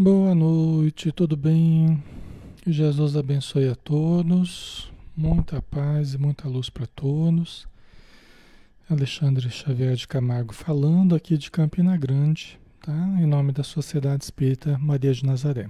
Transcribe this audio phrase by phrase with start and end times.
[0.00, 2.00] Boa noite, tudo bem?
[2.64, 7.66] Jesus abençoe a todos, muita paz e muita luz para todos.
[8.88, 12.94] Alexandre Xavier de Camargo falando aqui de Campina Grande, tá?
[13.20, 15.68] Em nome da Sociedade Espírita Maria de Nazaré.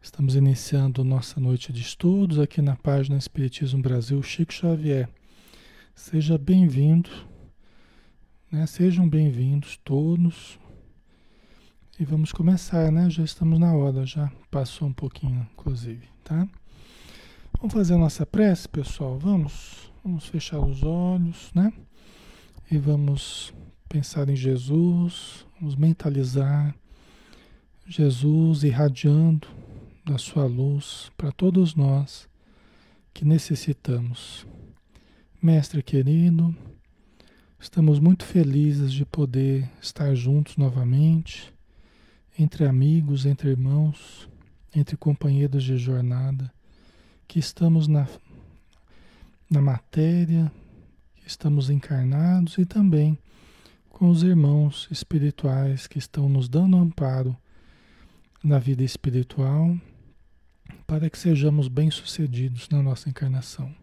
[0.00, 5.06] Estamos iniciando nossa noite de estudos aqui na página Espiritismo Brasil Chico Xavier.
[5.94, 7.10] Seja bem-vindo,
[8.50, 8.64] né?
[8.66, 10.58] Sejam bem-vindos todos,
[11.98, 13.08] e vamos começar, né?
[13.08, 16.48] Já estamos na hora, já passou um pouquinho, inclusive, tá?
[17.58, 19.16] Vamos fazer a nossa prece, pessoal.
[19.16, 21.72] Vamos, vamos fechar os olhos, né?
[22.68, 23.54] E vamos
[23.88, 26.74] pensar em Jesus, vamos mentalizar
[27.86, 29.46] Jesus irradiando
[30.04, 32.28] da sua luz para todos nós
[33.12, 34.44] que necessitamos.
[35.40, 36.54] Mestre querido,
[37.60, 41.53] estamos muito felizes de poder estar juntos novamente
[42.38, 44.28] entre amigos, entre irmãos,
[44.74, 46.52] entre companheiros de jornada,
[47.28, 48.08] que estamos na,
[49.48, 50.50] na matéria,
[51.16, 53.18] que estamos encarnados e também
[53.88, 57.36] com os irmãos espirituais que estão nos dando amparo
[58.42, 59.76] na vida espiritual,
[60.86, 63.74] para que sejamos bem-sucedidos na nossa encarnação.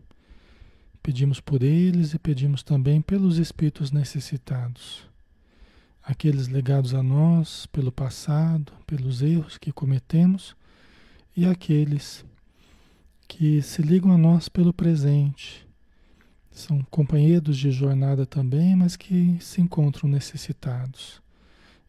[1.01, 5.10] Pedimos por eles e pedimos também pelos espíritos necessitados
[6.03, 10.55] aqueles legados a nós pelo passado, pelos erros que cometemos,
[11.35, 12.25] e aqueles
[13.27, 15.65] que se ligam a nós pelo presente.
[16.51, 21.21] São companheiros de jornada também, mas que se encontram necessitados.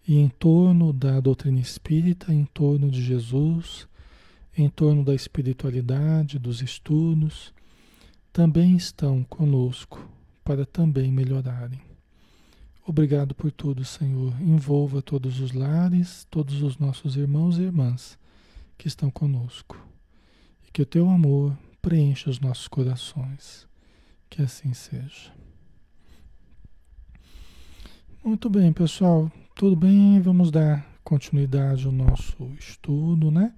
[0.07, 3.89] E em torno da doutrina espírita, em torno de Jesus,
[4.57, 7.53] em torno da espiritualidade, dos estudos,
[8.33, 10.09] também estão conosco
[10.45, 11.81] para também melhorarem.
[12.85, 14.35] Obrigado por tudo, Senhor.
[14.41, 18.19] Envolva todos os lares, todos os nossos irmãos e irmãs
[18.77, 19.79] que estão conosco.
[20.67, 23.69] E que o teu amor preencha os nossos corações.
[24.29, 25.33] Que assim seja.
[28.25, 29.31] Muito bem, pessoal.
[29.55, 30.21] Tudo bem?
[30.21, 33.55] Vamos dar continuidade ao nosso estudo, né?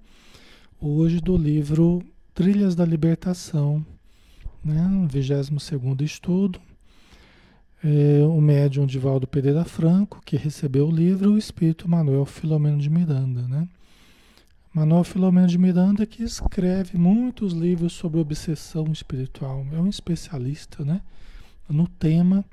[0.79, 3.83] Hoje do livro Trilhas da Libertação,
[4.63, 4.87] né?
[5.09, 6.61] 22 segundo estudo
[7.83, 12.89] é, o médium Divaldo Pereira Franco, que recebeu o livro, o espírito Manuel Filomeno de
[12.89, 13.67] Miranda, né?
[14.73, 21.01] Manuel Filomeno de Miranda que escreve muitos livros sobre obsessão espiritual, é um especialista, né?
[21.69, 22.43] No tema,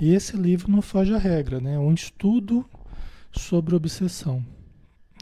[0.00, 1.74] e esse livro não foge à regra, né?
[1.74, 2.64] É um estudo
[3.32, 4.44] sobre obsessão.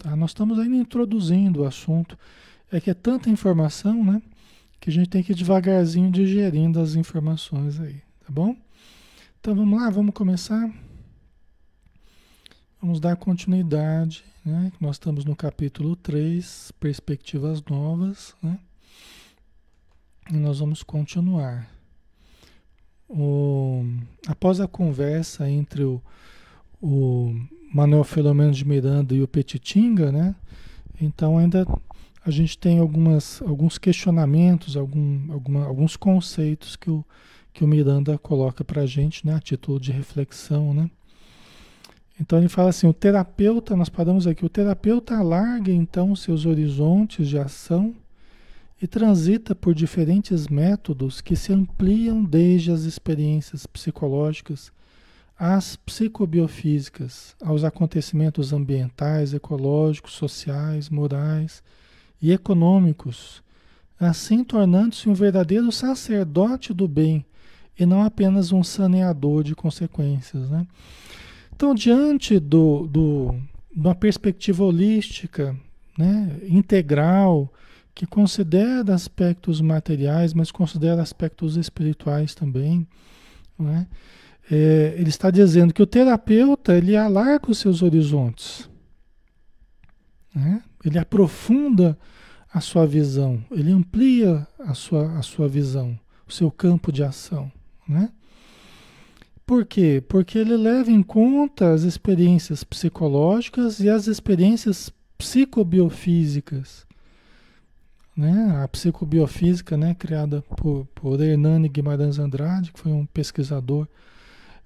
[0.02, 0.14] Tá?
[0.14, 2.18] Nós estamos ainda introduzindo o assunto,
[2.70, 4.20] é que é tanta informação, né?
[4.78, 8.54] Que a gente tem que ir devagarzinho digerindo as informações aí, tá bom?
[9.46, 10.68] Então vamos lá, vamos começar.
[12.82, 14.72] Vamos dar continuidade, né?
[14.80, 18.58] Nós estamos no capítulo 3, perspectivas novas, né?
[20.32, 21.70] E nós vamos continuar.
[23.08, 23.84] O,
[24.26, 26.02] após a conversa entre o,
[26.82, 27.32] o
[27.72, 30.34] Manuel Filomeno de Miranda e o Petitinga, né?
[31.00, 31.64] Então ainda
[32.24, 37.04] a gente tem algumas, alguns questionamentos, algum, alguma, alguns conceitos que o
[37.56, 40.90] que o Miranda coloca para a gente, né, a título de reflexão, né?
[42.20, 47.26] Então ele fala assim, o terapeuta, nós paramos aqui, o terapeuta alarga então seus horizontes
[47.26, 47.94] de ação
[48.80, 54.70] e transita por diferentes métodos que se ampliam desde as experiências psicológicas
[55.38, 61.62] às psicobiofísicas, aos acontecimentos ambientais, ecológicos, sociais, morais
[62.20, 63.42] e econômicos,
[63.98, 67.24] assim tornando-se um verdadeiro sacerdote do bem
[67.78, 70.48] e não apenas um saneador de consequências.
[70.50, 70.66] Né?
[71.54, 73.34] Então, diante do, do,
[73.74, 75.56] de uma perspectiva holística,
[75.96, 77.52] né, integral,
[77.94, 82.86] que considera aspectos materiais, mas considera aspectos espirituais também,
[83.58, 83.86] né?
[84.50, 88.70] É, ele está dizendo que o terapeuta ele alarga os seus horizontes,
[90.32, 90.62] né?
[90.84, 91.98] ele aprofunda
[92.52, 97.50] a sua visão, ele amplia a sua, a sua visão, o seu campo de ação.
[97.88, 98.10] Né?
[99.46, 100.02] Por quê?
[100.08, 106.84] Porque ele leva em conta as experiências psicológicas e as experiências psicobiofísicas.
[108.16, 108.60] Né?
[108.62, 113.86] A psicobiofísica, né, criada por, por Hernani Guimarães Andrade, que foi um pesquisador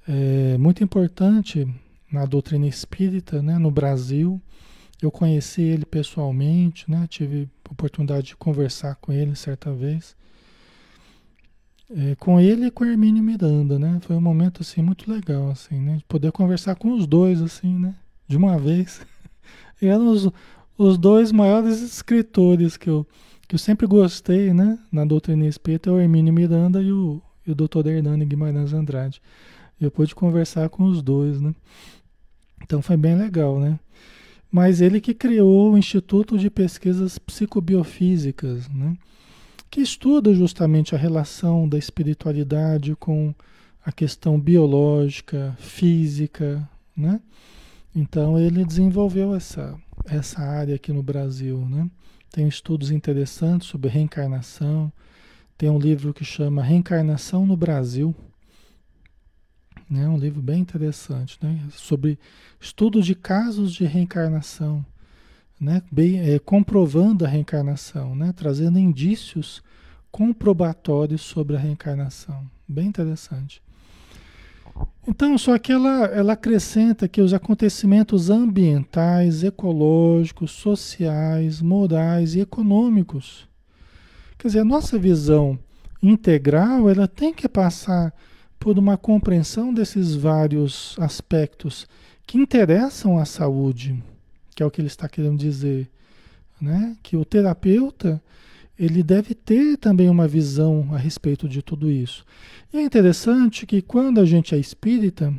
[0.08, 1.68] é, muito importante
[2.10, 4.40] na doutrina espírita né, no Brasil.
[5.02, 10.16] Eu conheci ele pessoalmente, né, tive oportunidade de conversar com ele certa vez.
[11.92, 13.98] É, com ele e com Hermínio Miranda, né?
[14.02, 15.96] Foi um momento assim muito legal, assim, né?
[15.96, 17.94] De poder conversar com os dois, assim, né?
[18.28, 19.00] De uma vez.
[19.82, 20.28] E eram os,
[20.76, 23.06] os dois maiores escritores que eu,
[23.48, 27.50] que eu sempre gostei, né, na doutrina espírita é o Hermínio Miranda e o, e
[27.50, 27.86] o Dr.
[27.86, 29.22] Hernani Guimarães Andrade.
[29.80, 31.54] Eu pude conversar com os dois, né?
[32.62, 33.80] Então foi bem legal, né?
[34.52, 38.96] Mas ele que criou o Instituto de Pesquisas Psicobiofísicas, né?
[39.70, 43.34] Que estuda justamente a relação da espiritualidade com
[43.84, 47.20] a questão biológica, física, né?
[47.94, 51.88] Então ele desenvolveu essa, essa área aqui no Brasil, né?
[52.30, 54.92] Tem estudos interessantes sobre reencarnação.
[55.58, 58.14] Tem um livro que chama Reencarnação no Brasil.
[59.88, 60.08] Né?
[60.08, 61.60] Um livro bem interessante, né?
[61.72, 62.18] Sobre
[62.60, 64.84] estudo de casos de reencarnação,
[65.60, 65.82] né?
[65.92, 68.32] Bem, é, comprovando a reencarnação, né?
[68.34, 69.62] Trazendo indícios
[70.10, 72.48] comprobatórios sobre a reencarnação.
[72.66, 73.62] Bem interessante.
[75.06, 83.48] Então, só que ela, ela acrescenta que os acontecimentos ambientais, ecológicos, sociais, morais e econômicos.
[84.38, 85.58] Quer dizer, a nossa visão
[86.02, 88.14] integral, ela tem que passar
[88.58, 91.86] por uma compreensão desses vários aspectos
[92.26, 94.02] que interessam à saúde,
[94.54, 95.88] que é o que ele está querendo dizer,
[96.60, 96.96] né?
[97.02, 98.22] Que o terapeuta,
[98.78, 102.24] ele deve ter também uma visão a respeito de tudo isso.
[102.72, 105.34] E é interessante que quando a gente é espírita,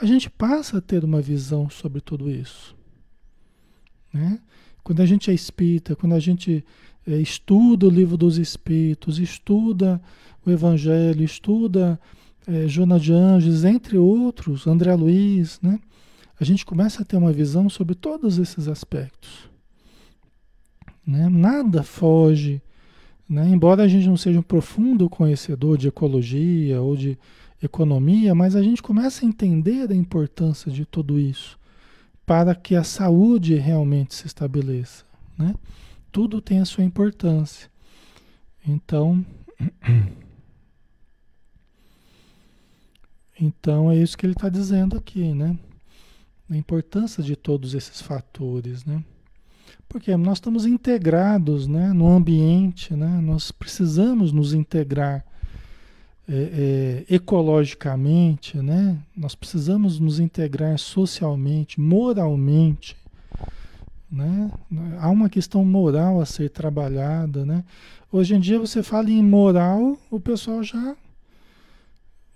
[0.00, 2.74] a gente passa a ter uma visão sobre tudo isso.
[4.12, 4.38] Né?
[4.82, 6.64] Quando a gente é espírita, quando a gente
[7.06, 10.00] é, estuda o livro dos espíritos, estuda
[10.44, 11.98] o evangelho, estuda
[12.46, 15.78] é, Jona de Anjos, entre outros, André Luiz, né?
[16.42, 19.48] A gente começa a ter uma visão sobre todos esses aspectos.
[21.06, 21.28] Né?
[21.28, 22.60] Nada foge,
[23.28, 23.48] né?
[23.48, 27.16] embora a gente não seja um profundo conhecedor de ecologia ou de
[27.62, 31.56] economia, mas a gente começa a entender a importância de tudo isso
[32.26, 35.04] para que a saúde realmente se estabeleça.
[35.38, 35.54] Né?
[36.10, 37.70] Tudo tem a sua importância.
[38.66, 39.24] Então,
[43.40, 45.56] então é isso que ele está dizendo aqui, né?
[46.50, 49.02] A importância de todos esses fatores, né?
[49.92, 53.20] Porque nós estamos integrados né, no ambiente, né?
[53.22, 55.22] nós precisamos nos integrar
[56.26, 58.98] é, é, ecologicamente, né?
[59.14, 62.96] nós precisamos nos integrar socialmente, moralmente.
[64.10, 64.50] Né?
[64.98, 67.44] Há uma questão moral a ser trabalhada.
[67.44, 67.62] Né?
[68.10, 70.96] Hoje em dia você fala em moral, o pessoal já,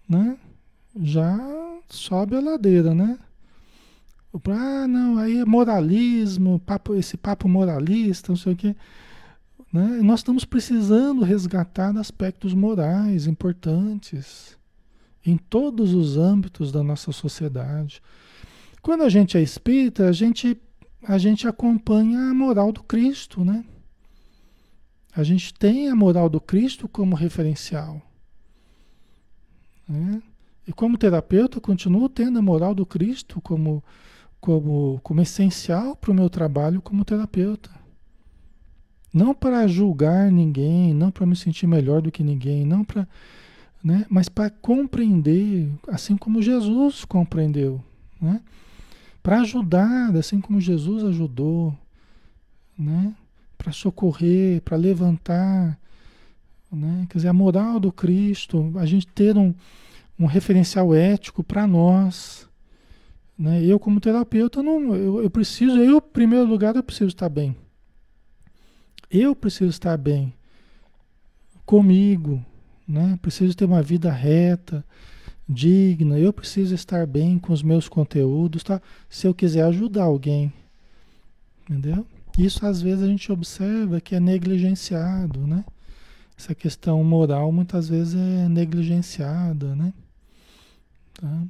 [0.06, 0.36] né?
[1.00, 1.38] já
[1.88, 3.18] sobe a ladeira, né?
[4.48, 8.76] Ah, não, aí é moralismo, papo, esse papo moralista, não sei o quê.
[9.72, 10.00] Né?
[10.02, 14.56] Nós estamos precisando resgatar aspectos morais importantes
[15.24, 18.00] em todos os âmbitos da nossa sociedade.
[18.80, 20.56] Quando a gente é espírita, a gente,
[21.02, 23.64] a gente acompanha a moral do Cristo, né?
[25.14, 28.00] A gente tem a moral do Cristo como referencial.
[29.88, 30.22] Né?
[30.66, 33.82] E como terapeuta, eu continuo tendo a moral do Cristo como
[34.40, 37.70] como, como essencial para o meu trabalho como terapeuta.
[39.12, 43.08] Não para julgar ninguém, não para me sentir melhor do que ninguém, não para,
[43.82, 47.82] né, mas para compreender, assim como Jesus compreendeu,
[48.20, 48.42] né?
[49.22, 51.76] Para ajudar, assim como Jesus ajudou,
[52.78, 53.14] né?
[53.56, 55.78] Para socorrer, para levantar,
[56.70, 57.06] né?
[57.08, 59.54] Quer dizer, a moral do Cristo, a gente ter um,
[60.18, 62.45] um referencial ético para nós,
[63.38, 63.62] né?
[63.64, 67.56] Eu, como terapeuta, não, eu, eu preciso, eu, em primeiro lugar, eu preciso estar bem.
[69.10, 70.32] Eu preciso estar bem
[71.64, 72.44] comigo,
[72.86, 73.18] né?
[73.20, 74.84] Preciso ter uma vida reta,
[75.48, 76.18] digna.
[76.18, 78.80] Eu preciso estar bem com os meus conteúdos, tá?
[79.08, 80.52] Se eu quiser ajudar alguém,
[81.68, 82.06] entendeu?
[82.38, 85.64] Isso às vezes a gente observa que é negligenciado, né?
[86.38, 89.92] Essa questão moral muitas vezes é negligenciada, né?
[91.14, 91.42] Tá?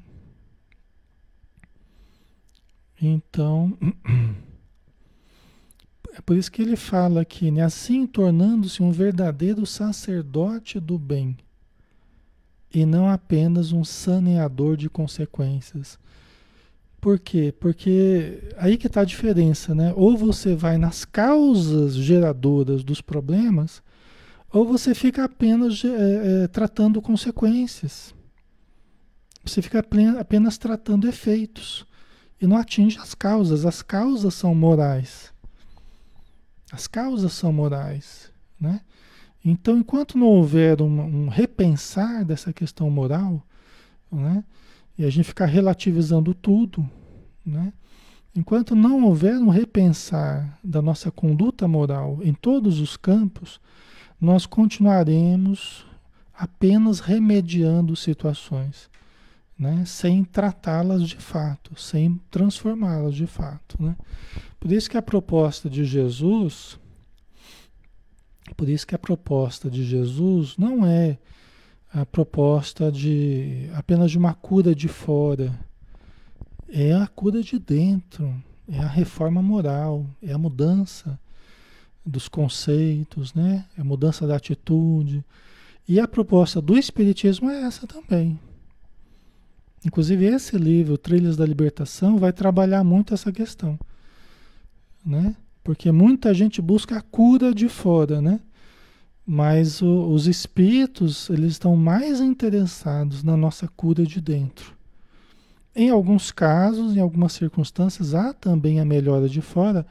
[3.00, 3.76] Então,
[6.16, 7.62] é por isso que ele fala aqui, né?
[7.62, 11.36] Assim tornando-se um verdadeiro sacerdote do bem
[12.74, 15.98] e não apenas um saneador de consequências.
[17.00, 17.54] Por quê?
[17.60, 19.92] Porque aí que está a diferença, né?
[19.94, 23.82] Ou você vai nas causas geradoras dos problemas,
[24.50, 28.14] ou você fica apenas é, é, tratando consequências.
[29.44, 29.84] Você fica
[30.18, 31.86] apenas tratando efeitos
[32.40, 33.64] e não atinge as causas.
[33.64, 35.32] As causas são morais.
[36.70, 38.80] As causas são morais, né?
[39.44, 43.40] Então, enquanto não houver um, um repensar dessa questão moral,
[44.10, 44.42] né?
[44.98, 46.88] E a gente ficar relativizando tudo,
[47.44, 47.72] né?
[48.34, 53.60] Enquanto não houver um repensar da nossa conduta moral em todos os campos,
[54.20, 55.86] nós continuaremos
[56.34, 58.90] apenas remediando situações,
[59.58, 59.84] né?
[59.86, 63.82] sem tratá-las de fato, sem transformá-las de fato.
[63.82, 63.96] Né?
[64.60, 66.78] Por isso que a proposta de Jesus,
[68.56, 71.18] por isso que a proposta de Jesus não é
[71.92, 75.58] a proposta de apenas de uma cura de fora,
[76.68, 78.34] é a cura de dentro,
[78.68, 81.18] é a reforma moral, é a mudança
[82.04, 83.64] dos conceitos, né?
[83.76, 85.24] É a mudança da atitude.
[85.88, 88.38] E a proposta do Espiritismo é essa também.
[89.84, 93.78] Inclusive, esse livro, Trilhas da Libertação, vai trabalhar muito essa questão.
[95.04, 95.36] Né?
[95.62, 98.40] Porque muita gente busca a cura de fora, né?
[99.26, 104.76] Mas o, os espíritos, eles estão mais interessados na nossa cura de dentro.
[105.74, 109.84] Em alguns casos, em algumas circunstâncias, há também a melhora de fora,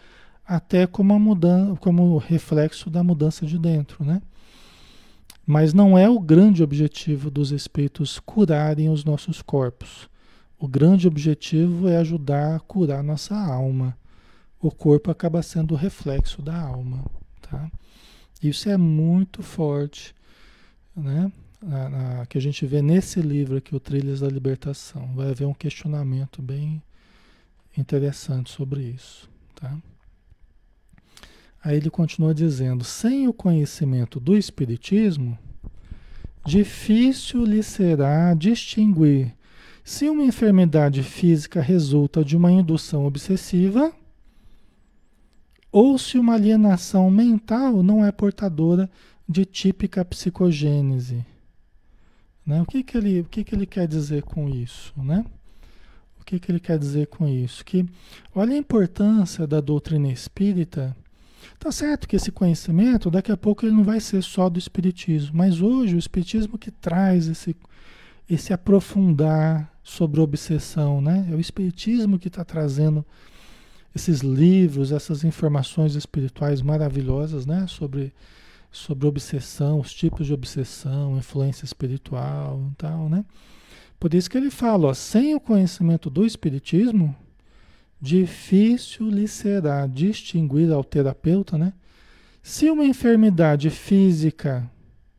[0.45, 4.21] até como, mudança, como reflexo da mudança de dentro, né?
[5.45, 10.09] Mas não é o grande objetivo dos espíritos curarem os nossos corpos.
[10.57, 13.95] O grande objetivo é ajudar a curar nossa alma.
[14.59, 17.05] O corpo acaba sendo o reflexo da alma,
[17.41, 17.69] tá?
[18.41, 20.15] Isso é muito forte,
[20.95, 21.31] né?
[22.29, 25.13] Que a gente vê nesse livro aqui, o Trilhas da Libertação.
[25.13, 26.81] Vai haver um questionamento bem
[27.77, 29.77] interessante sobre isso, tá?
[31.65, 35.35] Aí ele continua dizendo: sem o conhecimento do Espiritismo,
[36.45, 39.33] difícil lhe será distinguir
[39.83, 43.91] se uma enfermidade física resulta de uma indução obsessiva
[45.71, 48.87] ou se uma alienação mental não é portadora
[49.27, 51.25] de típica psicogênese.
[52.45, 52.61] Né?
[52.61, 54.93] O, que, que, ele, o que, que ele quer dizer com isso?
[54.95, 55.25] Né?
[56.21, 57.65] O que, que ele quer dizer com isso?
[57.65, 57.87] Que
[58.35, 60.95] olha a importância da doutrina espírita
[61.59, 65.37] Tá certo que esse conhecimento, daqui a pouco, ele não vai ser só do Espiritismo,
[65.37, 67.55] mas hoje o Espiritismo que traz esse,
[68.29, 71.27] esse aprofundar sobre obsessão, né?
[71.31, 73.05] É o Espiritismo que está trazendo
[73.95, 77.65] esses livros, essas informações espirituais maravilhosas, né?
[77.67, 78.13] Sobre,
[78.71, 83.23] sobre obsessão, os tipos de obsessão, influência espiritual e tal, né?
[83.99, 87.15] Por isso que ele fala, ó, sem o conhecimento do Espiritismo,
[87.99, 91.73] difícil lhe será distinguir ao terapeuta, né?
[92.41, 94.69] Se uma enfermidade física,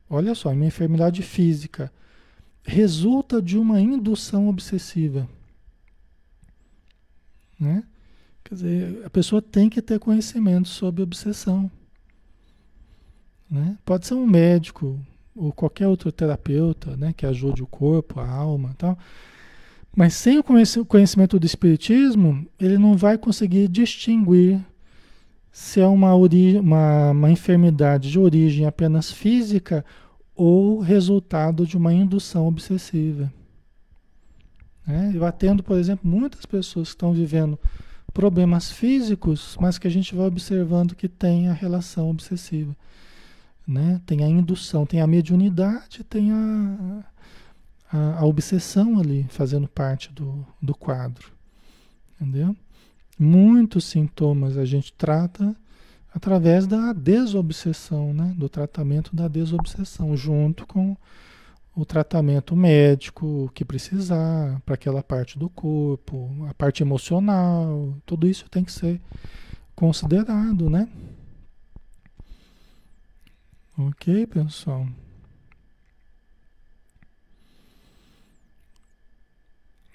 [0.09, 1.92] olha só, uma enfermidade física
[2.62, 5.28] resulta de uma indução obsessiva,
[7.59, 7.83] né?
[8.45, 11.71] Quer dizer, a pessoa tem que ter conhecimento sobre obsessão,
[13.50, 13.76] né?
[13.85, 15.00] Pode ser um médico
[15.35, 18.97] ou qualquer outro terapeuta, né, que ajude o corpo, a alma, tal
[19.96, 20.44] mas sem o
[20.84, 24.60] conhecimento do Espiritismo, ele não vai conseguir distinguir
[25.50, 29.82] se é uma, uma, uma enfermidade de origem apenas física
[30.34, 33.32] ou resultado de uma indução obsessiva.
[34.86, 35.12] Né?
[35.14, 37.58] Eu atendo, por exemplo, muitas pessoas que estão vivendo
[38.12, 42.76] problemas físicos, mas que a gente vai observando que tem a relação obsessiva.
[43.66, 43.98] Né?
[44.04, 47.02] Tem a indução, tem a mediunidade, tem a,
[48.18, 51.32] a, obsessão ali fazendo parte do, do quadro.
[52.14, 52.56] Entendeu?
[53.18, 55.54] Muitos sintomas a gente trata
[56.14, 58.35] através da desobsessão, né?
[58.37, 60.96] do tratamento da desobsessão, junto com
[61.75, 68.49] o tratamento médico que precisar para aquela parte do corpo, a parte emocional, tudo isso
[68.49, 68.99] tem que ser
[69.75, 70.88] considerado, né?
[73.78, 74.87] Ok, pessoal?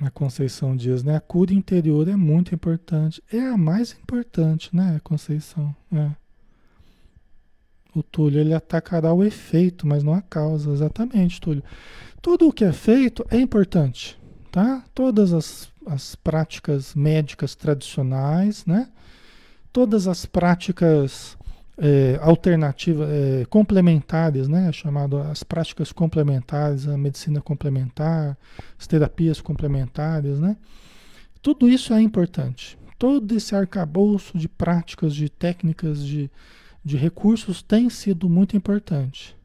[0.01, 1.15] A Conceição diz, né?
[1.15, 3.21] A cura interior é muito importante.
[3.31, 5.75] É a mais importante, né, Conceição?
[5.93, 6.09] É.
[7.93, 10.71] O Túlio, ele atacará o efeito, mas não a causa.
[10.71, 11.63] Exatamente, Túlio.
[12.19, 14.19] Tudo o que é feito é importante,
[14.51, 14.83] tá?
[14.93, 18.89] Todas as, as práticas médicas tradicionais, né?
[19.71, 21.37] Todas as práticas
[21.77, 24.71] é, alternativas, é, complementares, né?
[24.71, 28.37] Chamado as práticas complementares, a medicina complementar,
[28.77, 30.57] as terapias complementares, né?
[31.41, 32.77] Tudo isso é importante.
[32.99, 36.29] Todo esse arcabouço de práticas, de técnicas, de,
[36.85, 39.35] de recursos tem sido muito importante.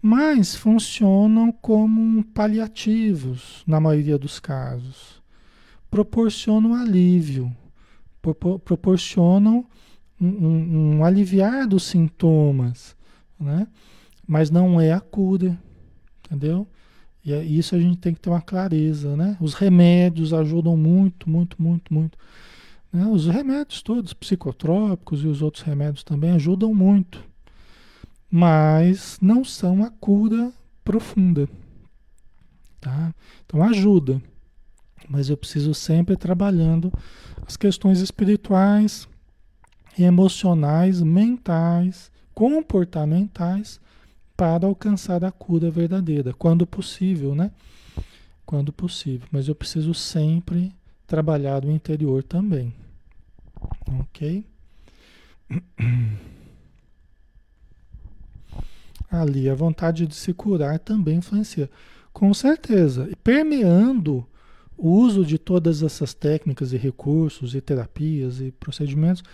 [0.00, 5.20] Mas funcionam como paliativos na maioria dos casos.
[5.90, 7.52] Proporcionam alívio,
[8.64, 9.66] proporcionam
[10.20, 12.96] um, um, aliviar dos sintomas,
[13.38, 13.66] né?
[14.26, 15.58] Mas não é a cura,
[16.24, 16.66] entendeu?
[17.24, 19.36] E é, isso a gente tem que ter uma clareza, né?
[19.40, 22.18] Os remédios ajudam muito, muito, muito, muito.
[22.92, 23.06] Né?
[23.06, 27.22] Os remédios todos, psicotrópicos e os outros remédios também ajudam muito,
[28.30, 30.52] mas não são a cura
[30.84, 31.48] profunda.
[32.80, 33.14] Tá?
[33.44, 34.22] Então ajuda,
[35.08, 36.92] mas eu preciso sempre trabalhando
[37.46, 39.08] as questões espirituais,
[40.02, 43.80] emocionais, mentais, comportamentais
[44.36, 47.50] para alcançar a cura verdadeira, quando possível, né?
[48.46, 50.72] Quando possível, mas eu preciso sempre
[51.06, 52.72] trabalhar o interior também.
[54.00, 54.44] OK?
[59.10, 61.70] Ali a vontade de se curar também influencia.
[62.12, 64.26] Com certeza, permeando
[64.76, 69.24] o uso de todas essas técnicas e recursos e terapias e procedimentos,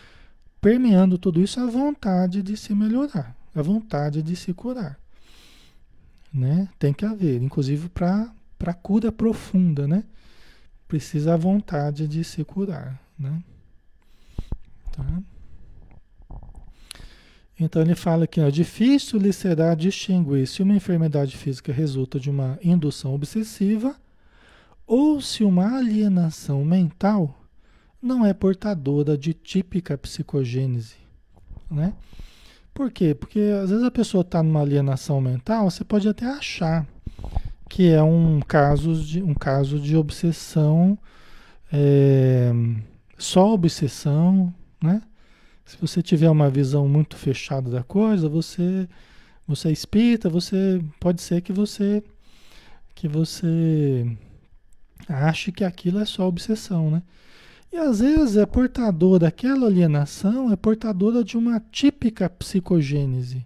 [0.64, 4.99] permeando tudo isso a vontade de se melhorar, a vontade de se curar.
[6.33, 6.71] Né?
[6.78, 8.33] Tem que haver, inclusive para
[8.83, 10.04] cura profunda, né?
[10.88, 13.42] Precisa a vontade de se curar, né?
[14.90, 15.23] Tá?
[17.61, 22.30] Então ele fala que é difícil lhe será distinguir se uma enfermidade física resulta de
[22.30, 23.95] uma indução obsessiva
[24.86, 27.44] ou se uma alienação mental
[28.04, 30.97] não é portadora de típica psicogênese,
[31.71, 31.95] né?
[32.75, 33.14] Por quê?
[33.14, 36.86] Porque às vezes a pessoa está numa alienação mental, você pode até achar
[37.69, 40.99] que é um caso de, um caso de obsessão,
[41.73, 42.52] é,
[43.17, 45.00] só obsessão, né?
[45.64, 48.86] Se você tiver uma visão muito fechada da coisa, você
[49.47, 52.02] você é espírita, você pode ser que você
[52.95, 54.06] que você
[55.08, 57.02] ache que aquilo é só obsessão, né?
[57.75, 63.45] E às vezes é portador daquela alienação, é portadora de uma típica psicogênese,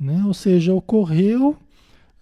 [0.00, 0.24] né?
[0.24, 1.54] Ou seja, ocorreu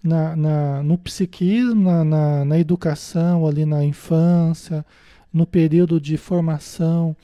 [0.02, 4.84] na, na no psiquismo, na, na, na educação, ali na infância,
[5.32, 7.16] no período de formação,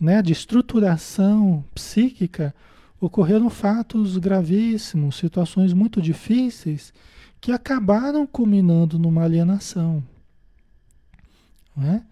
[0.00, 2.54] né, de estruturação psíquica,
[2.98, 6.90] ocorreram fatos gravíssimos, situações muito difíceis
[7.38, 10.02] que acabaram culminando numa alienação.
[11.76, 12.02] Né?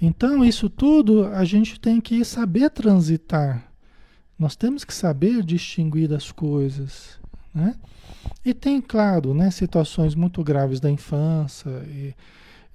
[0.00, 3.70] Então, isso tudo a gente tem que saber transitar.
[4.38, 7.18] Nós temos que saber distinguir as coisas.
[7.54, 7.74] Né?
[8.44, 12.14] E tem, claro, né, situações muito graves da infância e,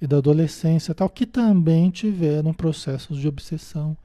[0.01, 3.95] e da adolescência, tal, que também tiveram processos de obsessão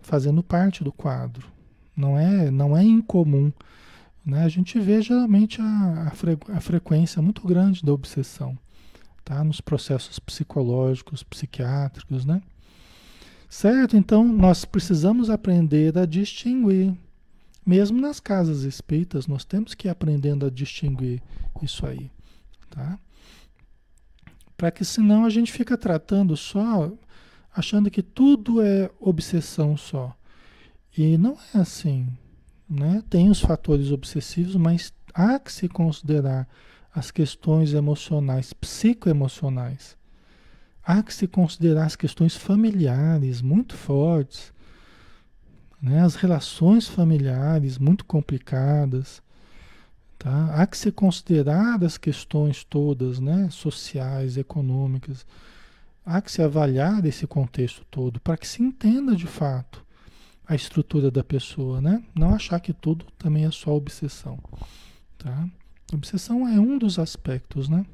[0.00, 1.48] fazendo parte do quadro.
[1.96, 3.52] Não é, não é incomum.
[4.24, 4.44] Né?
[4.44, 8.56] A gente vê geralmente a, a, fre, a frequência muito grande da obsessão
[9.24, 9.42] tá?
[9.42, 12.24] nos processos psicológicos, psiquiátricos.
[12.24, 12.40] Né?
[13.50, 13.96] Certo?
[13.96, 16.96] Então nós precisamos aprender a distinguir.
[17.66, 21.20] Mesmo nas casas espíritas, nós temos que ir aprendendo a distinguir
[21.60, 22.08] isso aí.
[22.70, 22.98] Tá?
[24.56, 26.92] Para que senão a gente fica tratando só
[27.54, 30.16] achando que tudo é obsessão só.
[30.96, 32.06] E não é assim.
[32.68, 33.02] Né?
[33.10, 36.48] Tem os fatores obsessivos, mas há que se considerar
[36.94, 39.96] as questões emocionais, psicoemocionais.
[40.82, 44.52] Há que se considerar as questões familiares muito fortes,
[45.80, 46.02] né?
[46.02, 49.22] as relações familiares muito complicadas.
[50.18, 50.54] Tá?
[50.54, 53.48] Há que se considerar as questões todas, né?
[53.50, 55.26] sociais, econômicas
[56.04, 59.84] há que se avaliar esse contexto todo para que se entenda de fato
[60.46, 62.02] a estrutura da pessoa, né?
[62.14, 64.38] Não achar que tudo também é só obsessão,
[65.16, 65.48] tá?
[65.92, 67.86] Obsessão é um dos aspectos, né?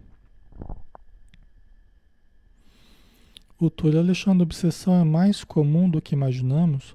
[3.58, 6.94] O Túlio Alexandre, obsessão é mais comum do que imaginamos?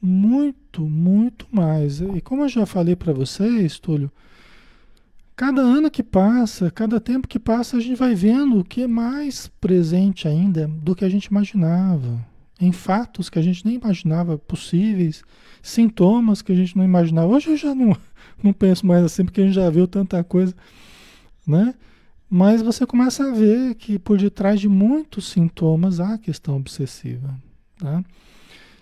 [0.00, 2.00] Muito, muito mais.
[2.00, 4.10] E como eu já falei para vocês, Túlio,
[5.38, 8.88] Cada ano que passa, cada tempo que passa, a gente vai vendo o que é
[8.88, 12.26] mais presente ainda do que a gente imaginava.
[12.60, 15.22] Em fatos que a gente nem imaginava possíveis,
[15.62, 17.28] sintomas que a gente não imaginava.
[17.28, 17.96] Hoje eu já não,
[18.42, 20.52] não penso mais assim, porque a gente já viu tanta coisa,
[21.46, 21.72] né?
[22.30, 27.34] Mas você começa a ver que por detrás de muitos sintomas há a questão obsessiva,
[27.78, 28.04] tá?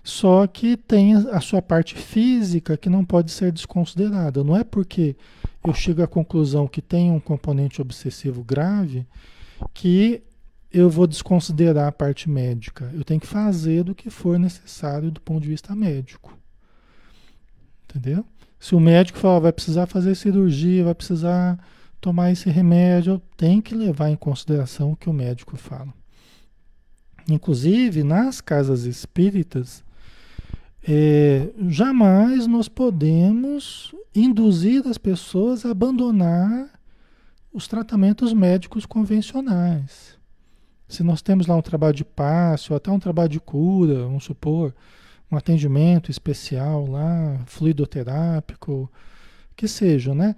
[0.03, 4.45] Só que tem a sua parte física que não pode ser desconsiderada.
[4.45, 5.17] Não é porque
[5.65, 9.05] eu chego à conclusão que tem um componente obsessivo grave
[9.75, 10.23] que
[10.73, 12.89] eu vou desconsiderar a parte médica.
[12.95, 16.39] Eu tenho que fazer do que for necessário do ponto de vista médico.
[17.85, 18.25] Entendeu?
[18.61, 21.59] Se o médico falar, vai precisar fazer cirurgia, vai precisar
[22.07, 25.93] tomar esse remédio, tenho que levar em consideração o que o médico fala.
[27.29, 29.83] Inclusive, nas casas espíritas,
[30.87, 36.71] é, jamais nós podemos induzir as pessoas a abandonar
[37.53, 40.17] os tratamentos médicos convencionais.
[40.87, 44.23] Se nós temos lá um trabalho de passe, ou até um trabalho de cura, vamos
[44.23, 44.73] supor,
[45.29, 48.89] um atendimento especial lá, fluidoterápico,
[49.57, 50.37] que seja, né?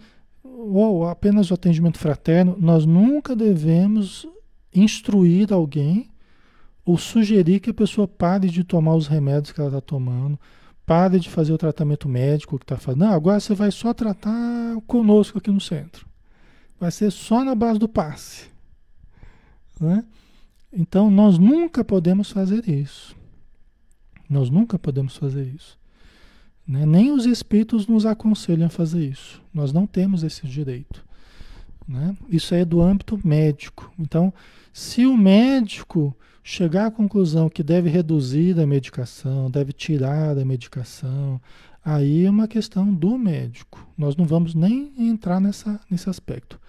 [0.57, 4.27] Ou apenas o atendimento fraterno, nós nunca devemos
[4.75, 6.11] instruir alguém
[6.85, 10.39] ou sugerir que a pessoa pare de tomar os remédios que ela está tomando,
[10.87, 13.05] pare de fazer o tratamento médico que está fazendo.
[13.05, 16.07] Não, agora você vai só tratar conosco aqui no centro.
[16.81, 18.47] Vai ser só na base do passe.
[19.79, 20.03] Né?
[20.73, 23.15] Então, nós nunca podemos fazer isso.
[24.29, 25.79] Nós nunca podemos fazer isso.
[26.69, 26.85] Né?
[26.85, 29.43] Nem os espíritos nos aconselham a fazer isso.
[29.55, 31.03] Nós não temos esse direito.
[31.89, 32.15] Né?
[32.29, 33.91] Isso é do âmbito médico.
[33.99, 34.33] Então,
[34.73, 41.41] se o médico chegar à conclusão que deve reduzir a medicação, deve tirar a medicação,
[41.83, 43.87] aí é uma questão do médico.
[43.97, 46.61] Nós não vamos nem entrar nessa, nesse aspecto.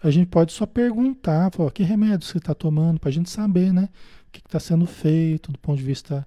[0.00, 3.72] A gente pode só perguntar, falar, que remédio você está tomando, para a gente saber
[3.72, 3.88] né,
[4.28, 6.26] o que está sendo feito do ponto de vista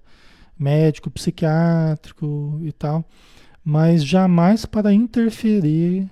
[0.62, 3.04] médico, psiquiátrico e tal,
[3.64, 6.08] mas jamais para interferir,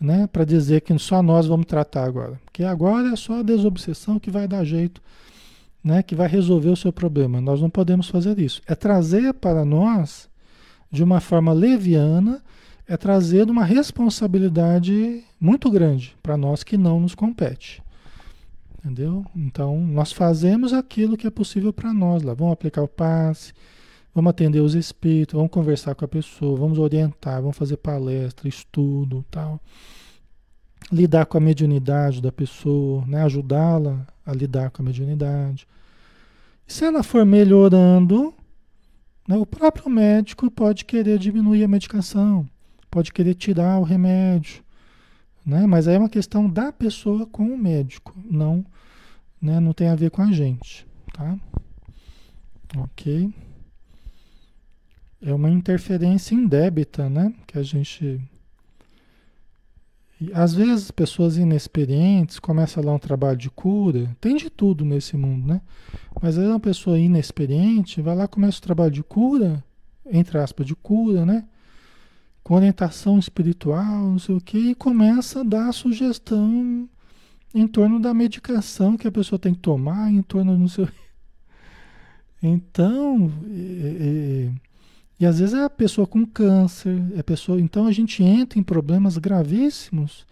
[0.00, 4.18] né, para dizer que só nós vamos tratar agora, porque agora é só a desobsessão
[4.18, 5.00] que vai dar jeito,
[5.82, 7.40] né, que vai resolver o seu problema.
[7.40, 8.62] Nós não podemos fazer isso.
[8.66, 10.28] É trazer para nós
[10.90, 12.42] de uma forma leviana,
[12.86, 17.82] é trazer uma responsabilidade muito grande para nós que não nos compete.
[18.78, 19.24] Entendeu?
[19.34, 22.34] Então, nós fazemos aquilo que é possível para nós lá.
[22.34, 23.52] Vamos aplicar o passe,
[24.14, 29.24] vamos atender os espíritos, vamos conversar com a pessoa, vamos orientar, vamos fazer palestra, estudo,
[29.30, 29.60] tal.
[30.90, 33.22] Lidar com a mediunidade da pessoa, né?
[33.22, 35.66] ajudá-la a lidar com a mediunidade.
[36.66, 38.34] Se ela for melhorando,
[39.26, 39.36] né?
[39.36, 42.46] o próprio médico pode querer diminuir a medicação,
[42.90, 44.62] pode querer tirar o remédio,
[45.44, 45.66] né?
[45.66, 48.64] Mas aí é uma questão da pessoa com o médico, não,
[49.40, 49.58] né?
[49.58, 51.36] não tem a ver com a gente, tá?
[52.76, 53.32] Ok?
[55.22, 57.32] É uma interferência indébita, né?
[57.46, 58.20] Que a gente
[60.34, 65.48] às vezes pessoas inexperientes começam lá um trabalho de cura, tem de tudo nesse mundo,
[65.48, 65.60] né?
[66.20, 69.64] Mas vezes uma pessoa inexperiente vai lá começa o trabalho de cura,
[70.06, 71.44] entre aspas, de cura, né?
[72.42, 76.88] com orientação espiritual, não sei o que, e começa a dar sugestão
[77.54, 80.88] em torno da medicação que a pessoa tem que tomar, em torno do seu.
[82.42, 84.52] Então, e, e,
[85.22, 87.60] e, às vezes é a pessoa com câncer, é pessoa.
[87.60, 90.26] Então a gente entra em problemas gravíssimos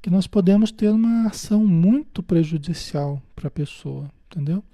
[0.00, 4.64] que nós podemos ter uma ação muito prejudicial para a pessoa, entendeu?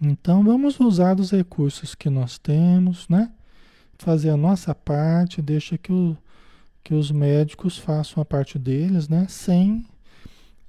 [0.00, 3.30] Então vamos usar os recursos que nós temos, né?
[4.00, 6.16] fazer a nossa parte, deixa que, o,
[6.82, 9.26] que os médicos façam a parte deles, né?
[9.28, 9.86] Sem,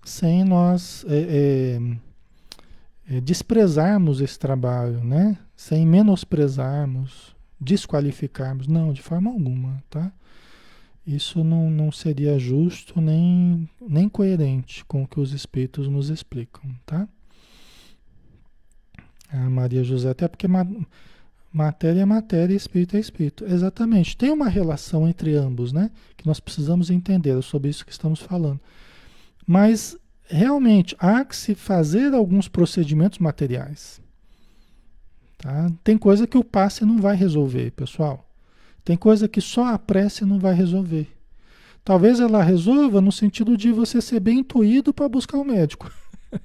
[0.04, 1.80] sem nós é,
[3.10, 5.38] é, é, desprezarmos esse trabalho, né?
[5.56, 8.68] Sem menosprezarmos, desqualificarmos.
[8.68, 10.12] Não, de forma alguma, tá?
[11.06, 16.64] Isso não, não seria justo nem, nem coerente com o que os espíritos nos explicam,
[16.86, 17.08] tá?
[19.30, 20.48] A Maria José, até porque
[21.54, 23.46] Matéria é matéria, espírito é espírito.
[23.46, 24.16] Exatamente.
[24.16, 25.92] Tem uma relação entre ambos, né?
[26.18, 28.60] Que nós precisamos entender é sobre isso que estamos falando.
[29.46, 34.01] Mas realmente há que se fazer alguns procedimentos materiais.
[35.42, 35.72] Tá?
[35.84, 38.30] Tem coisa que o passe não vai resolver, pessoal.
[38.86, 41.08] Tem coisa que só a prece não vai resolver.
[41.84, 45.92] Talvez ela resolva no sentido de você ser bem intuído para buscar o um médico.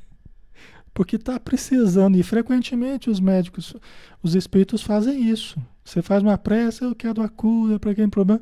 [0.94, 3.74] porque está precisando, e frequentemente os médicos,
[4.22, 5.60] os espíritos fazem isso.
[5.84, 8.40] Você faz uma prece, eu quero a cura para quem tem problema.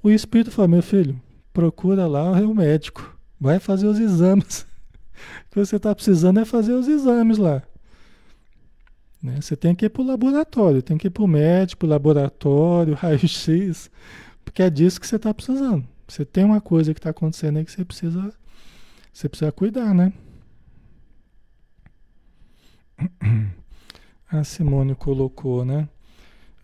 [0.00, 1.20] O espírito fala: meu filho,
[1.52, 4.68] procura lá o médico, vai fazer os exames.
[5.20, 7.62] O que você está precisando é fazer os exames lá.
[9.22, 9.40] Né?
[9.40, 13.90] Você tem que ir para o laboratório, tem que ir para o médico, laboratório, raio-x,
[14.44, 15.86] porque é disso que você está precisando.
[16.08, 18.32] Você tem uma coisa que está acontecendo aí que você precisa,
[19.12, 20.12] você precisa cuidar, né?
[24.30, 25.88] A Simone colocou, né?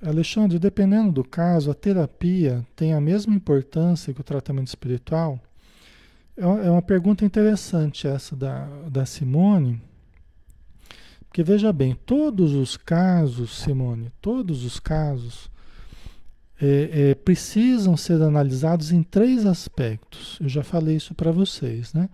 [0.02, 5.40] Alexandre, dependendo do caso, a terapia tem a mesma importância que o tratamento espiritual?
[6.36, 9.80] É, é uma pergunta interessante essa da, da Simone.
[11.36, 15.50] Porque veja bem, todos os casos, Simone, todos os casos
[16.58, 20.38] é, é, precisam ser analisados em três aspectos.
[20.40, 22.08] Eu já falei isso para vocês, né?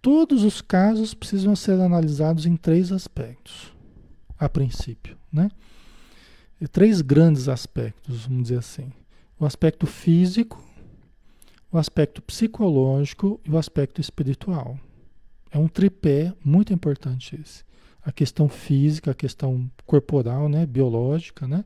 [0.00, 3.70] Todos os casos precisam ser analisados em três aspectos,
[4.38, 5.50] a princípio, né?
[6.58, 8.90] E três grandes aspectos, vamos dizer assim:
[9.38, 10.58] o aspecto físico,
[11.70, 14.80] o aspecto psicológico e o aspecto espiritual.
[15.50, 17.67] É um tripé muito importante esse.
[18.08, 21.62] A questão física, a questão corporal, né, biológica, né,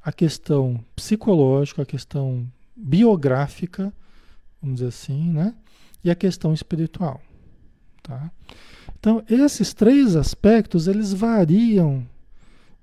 [0.00, 3.92] a questão psicológica, a questão biográfica,
[4.62, 5.52] vamos dizer assim, né,
[6.04, 7.20] e a questão espiritual,
[8.00, 8.30] tá?
[8.96, 12.06] Então, esses três aspectos, eles variam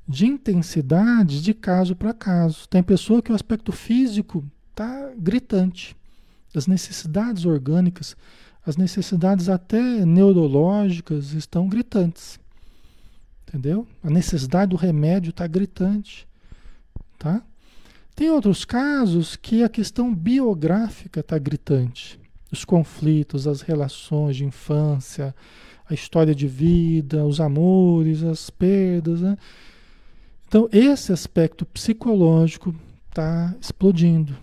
[0.06, 2.68] de intensidade de caso para caso.
[2.68, 5.96] Tem pessoa que o aspecto físico está gritante.
[6.54, 8.16] As necessidades orgânicas,
[8.66, 12.43] as necessidades até neurológicas estão gritantes.
[13.54, 13.88] Entendeu?
[14.02, 16.28] A necessidade do remédio está gritante.
[17.20, 17.44] Tá?
[18.16, 22.20] Tem outros casos que a questão biográfica está gritante.
[22.52, 25.36] Os conflitos, as relações de infância,
[25.88, 29.22] a história de vida, os amores, as perdas.
[29.22, 29.38] Né?
[30.48, 32.74] Então, esse aspecto psicológico
[33.08, 34.36] está explodindo,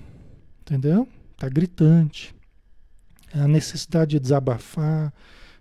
[0.61, 1.09] entendeu?
[1.33, 2.33] Está gritante.
[3.35, 5.13] A necessidade de desabafar,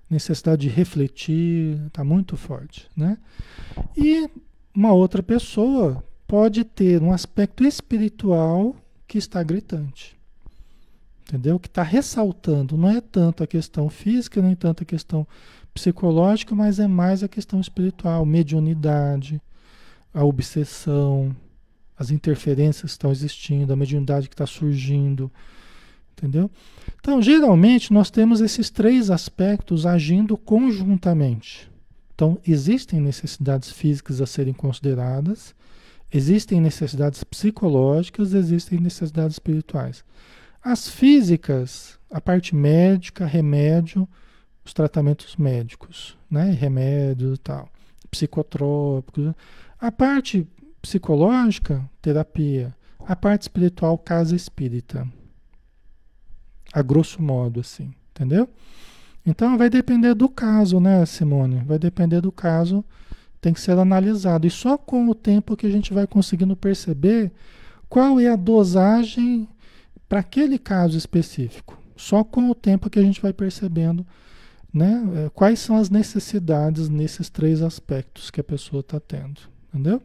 [0.10, 3.18] necessidade de refletir, está muito forte, né?
[3.96, 4.30] E
[4.74, 8.76] uma outra pessoa pode ter um aspecto espiritual
[9.08, 10.18] que está gritante,
[11.28, 11.60] entendeu?
[11.60, 15.28] Que está ressaltando, não é tanto a questão física, nem tanto a questão
[15.74, 19.42] psicológica, mas é mais a questão espiritual, mediunidade,
[20.14, 21.36] a obsessão,
[21.98, 25.32] as interferências que estão existindo, a mediunidade que está surgindo,
[26.14, 26.50] entendeu?
[27.00, 31.70] Então, geralmente, nós temos esses três aspectos agindo conjuntamente.
[32.14, 35.56] Então, existem necessidades físicas a serem consideradas,
[36.12, 40.04] existem necessidades psicológicas, existem necessidades espirituais.
[40.62, 44.08] As físicas, a parte médica, remédio,
[44.66, 46.52] os tratamentos médicos, né?
[46.52, 47.70] Remédios e tal,
[48.12, 49.34] psicotrópicos.
[49.80, 50.46] A parte
[50.82, 52.76] psicológica, terapia.
[53.00, 55.08] A parte espiritual, casa espírita.
[56.72, 58.48] A grosso modo, assim, entendeu?
[59.26, 61.64] Então vai depender do caso, né, Simone?
[61.66, 62.84] Vai depender do caso,
[63.42, 64.48] tem que ser analisado.
[64.48, 67.32] E só com o tempo que a gente vai conseguindo perceber
[67.88, 69.48] qual é a dosagem
[70.08, 71.78] para aquele caso específico.
[71.96, 74.06] Só com o tempo que a gente vai percebendo
[74.74, 79.42] né, é, quais são as necessidades nesses três aspectos que a pessoa está tendo.
[79.70, 80.02] Entendeu?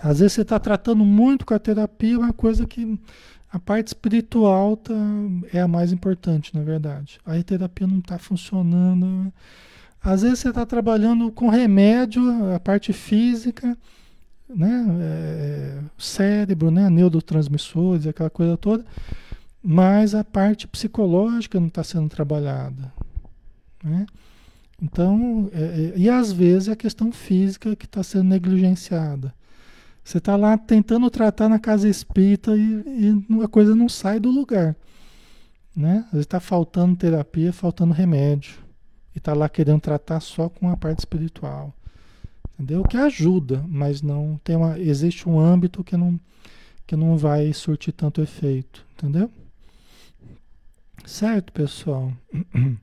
[0.00, 2.98] Às vezes você está tratando muito com a terapia, uma coisa que
[3.50, 4.94] a parte espiritual tá,
[5.52, 7.20] é a mais importante, na verdade.
[7.24, 9.32] Aí a terapia não está funcionando.
[10.02, 12.22] Às vezes você está trabalhando com remédio,
[12.54, 13.76] a parte física,
[14.48, 14.86] né?
[15.00, 16.88] É, cérebro, né?
[16.88, 18.84] neurotransmissores, aquela coisa toda,
[19.62, 22.92] mas a parte psicológica não está sendo trabalhada.
[23.82, 24.06] Né?
[24.80, 29.34] Então, é, é, e às vezes é a questão física que está sendo negligenciada.
[30.06, 34.30] Você está lá tentando tratar na casa espírita e, e a coisa não sai do
[34.30, 34.76] lugar.
[35.74, 36.06] Né?
[36.14, 38.54] Está faltando terapia, faltando remédio.
[39.12, 41.74] E está lá querendo tratar só com a parte espiritual.
[42.54, 42.84] Entendeu?
[42.84, 46.20] Que ajuda, mas não tem uma, existe um âmbito que não,
[46.86, 48.86] que não vai surtir tanto efeito.
[48.92, 49.28] Entendeu?
[51.04, 52.12] Certo, pessoal?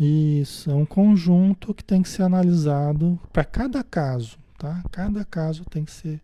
[0.00, 4.82] Isso, é um conjunto que tem que ser analisado para cada caso, tá?
[4.92, 6.20] Cada caso tem que ser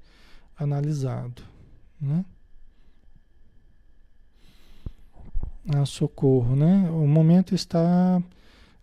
[0.59, 1.43] analisado,
[1.99, 2.23] né?
[5.75, 6.89] Ah, socorro, né?
[6.91, 8.23] O momento está,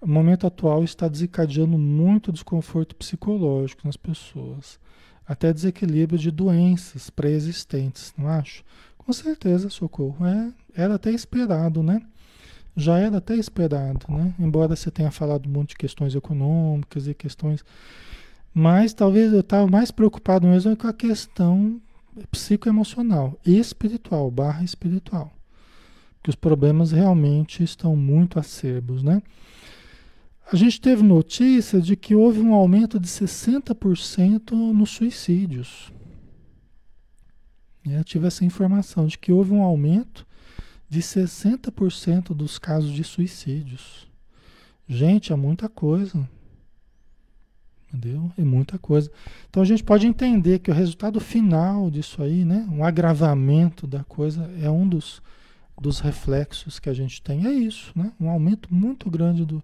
[0.01, 4.79] o momento atual está desencadeando muito desconforto psicológico nas pessoas,
[5.25, 8.63] até desequilíbrio de doenças pré-existentes, não acho?
[8.97, 12.01] Com certeza, socorro, é, era até esperado, né?
[12.75, 14.33] já era até esperado, né?
[14.39, 17.63] Embora você tenha falado monte de questões econômicas e questões.
[18.53, 21.81] Mas talvez eu estava mais preocupado mesmo com a questão
[22.29, 25.33] psicoemocional e espiritual, barra espiritual.
[26.21, 29.21] Que os problemas realmente estão muito acerbos, né?
[30.51, 35.91] A gente teve notícia de que houve um aumento de 60% nos suicídios.
[37.85, 40.25] Eu tive essa informação de que houve um aumento
[40.87, 44.07] de 60% dos casos de suicídios.
[44.87, 46.29] Gente, é muita coisa.
[47.93, 48.31] Entendeu?
[48.37, 49.11] É muita coisa.
[49.47, 54.03] Então a gente pode entender que o resultado final disso aí, né, um agravamento da
[54.03, 55.21] coisa, é um dos,
[55.79, 57.45] dos reflexos que a gente tem.
[57.45, 58.11] É isso, né?
[58.19, 59.63] Um aumento muito grande do,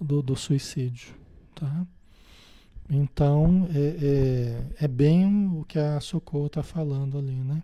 [0.00, 1.14] do, do suicídio.
[1.54, 1.86] Tá?
[2.90, 7.62] Então é, é, é bem o que a Socorro está falando ali, né?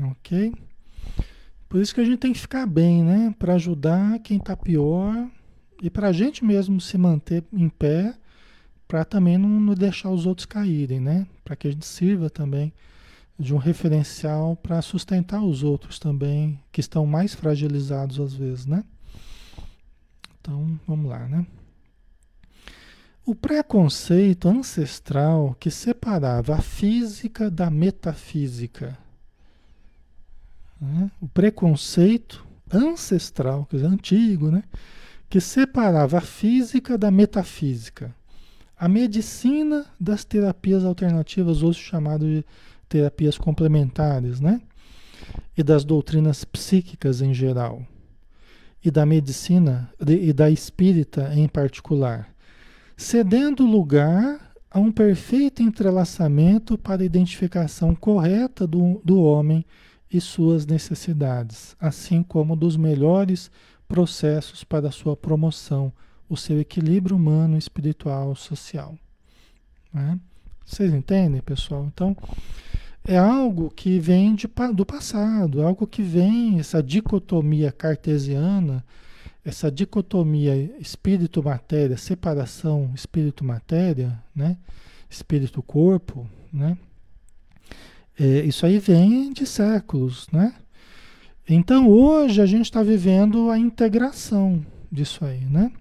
[0.00, 0.54] Ok?
[1.68, 3.34] Por isso que a gente tem que ficar bem, né?
[3.36, 5.28] Para ajudar quem está pior
[5.82, 8.14] e para a gente mesmo se manter em pé,
[8.86, 11.26] para também não, não, deixar os outros caírem, né?
[11.44, 12.72] Para que a gente sirva também
[13.38, 18.84] de um referencial para sustentar os outros também, que estão mais fragilizados às vezes, né?
[20.40, 21.46] Então, vamos lá, né?
[23.24, 28.98] O preconceito ancestral que separava a física da metafísica.
[30.80, 31.10] Né?
[31.20, 34.64] O preconceito ancestral, quer dizer, antigo, né?
[35.30, 38.14] Que separava a física da metafísica.
[38.76, 42.44] A medicina das terapias alternativas, hoje chamado de
[42.88, 44.60] terapias complementares, né?
[45.56, 47.82] E das doutrinas psíquicas em geral.
[48.84, 52.30] E da medicina e da espírita em particular
[53.00, 59.64] cedendo lugar a um perfeito entrelaçamento para a identificação correta do, do homem
[60.12, 63.50] e suas necessidades, assim como dos melhores
[63.90, 65.92] processos para a sua promoção,
[66.28, 68.96] o seu equilíbrio humano, espiritual, social.
[69.92, 70.16] Né?
[70.64, 71.84] Vocês entendem, pessoal?
[71.92, 72.16] Então,
[73.04, 78.84] é algo que vem de, do passado, algo que vem, essa dicotomia cartesiana
[79.44, 84.56] essa dicotomia espírito-matéria, separação espírito-matéria, né?
[85.08, 86.76] espírito-corpo, né?
[88.18, 90.54] É, isso aí vem de séculos, né?
[91.52, 95.72] Então hoje a gente está vivendo a integração disso aí, né?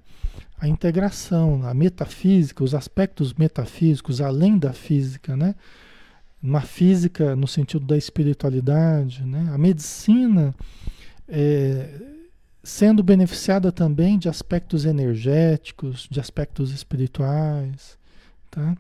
[0.60, 5.54] A integração, a metafísica, os aspectos metafísicos além da física, né?
[6.42, 9.48] Uma física no sentido da espiritualidade, né?
[9.54, 10.56] A medicina
[11.28, 11.94] é,
[12.64, 17.96] sendo beneficiada também de aspectos energéticos, de aspectos espirituais,
[18.50, 18.76] tá?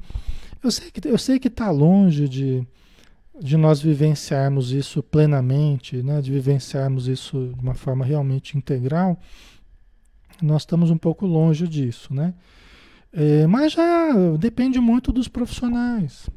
[0.63, 2.67] Eu sei que eu sei que está longe de,
[3.41, 6.21] de nós vivenciarmos isso plenamente, né?
[6.21, 9.17] De vivenciarmos isso de uma forma realmente integral.
[10.41, 12.33] Nós estamos um pouco longe disso, né?
[13.11, 16.29] É, mas já depende muito dos profissionais.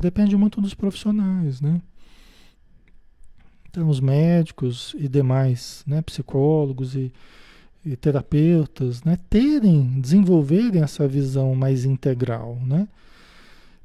[0.00, 1.80] Depende muito dos profissionais, né?
[3.70, 7.12] Então, os médicos e demais né, psicólogos e,
[7.84, 12.58] e terapeutas né, terem, desenvolverem essa visão mais integral.
[12.66, 12.88] Né?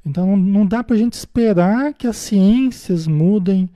[0.06, 3.68] Então, não, dá para a gente esperar que as ciências mudem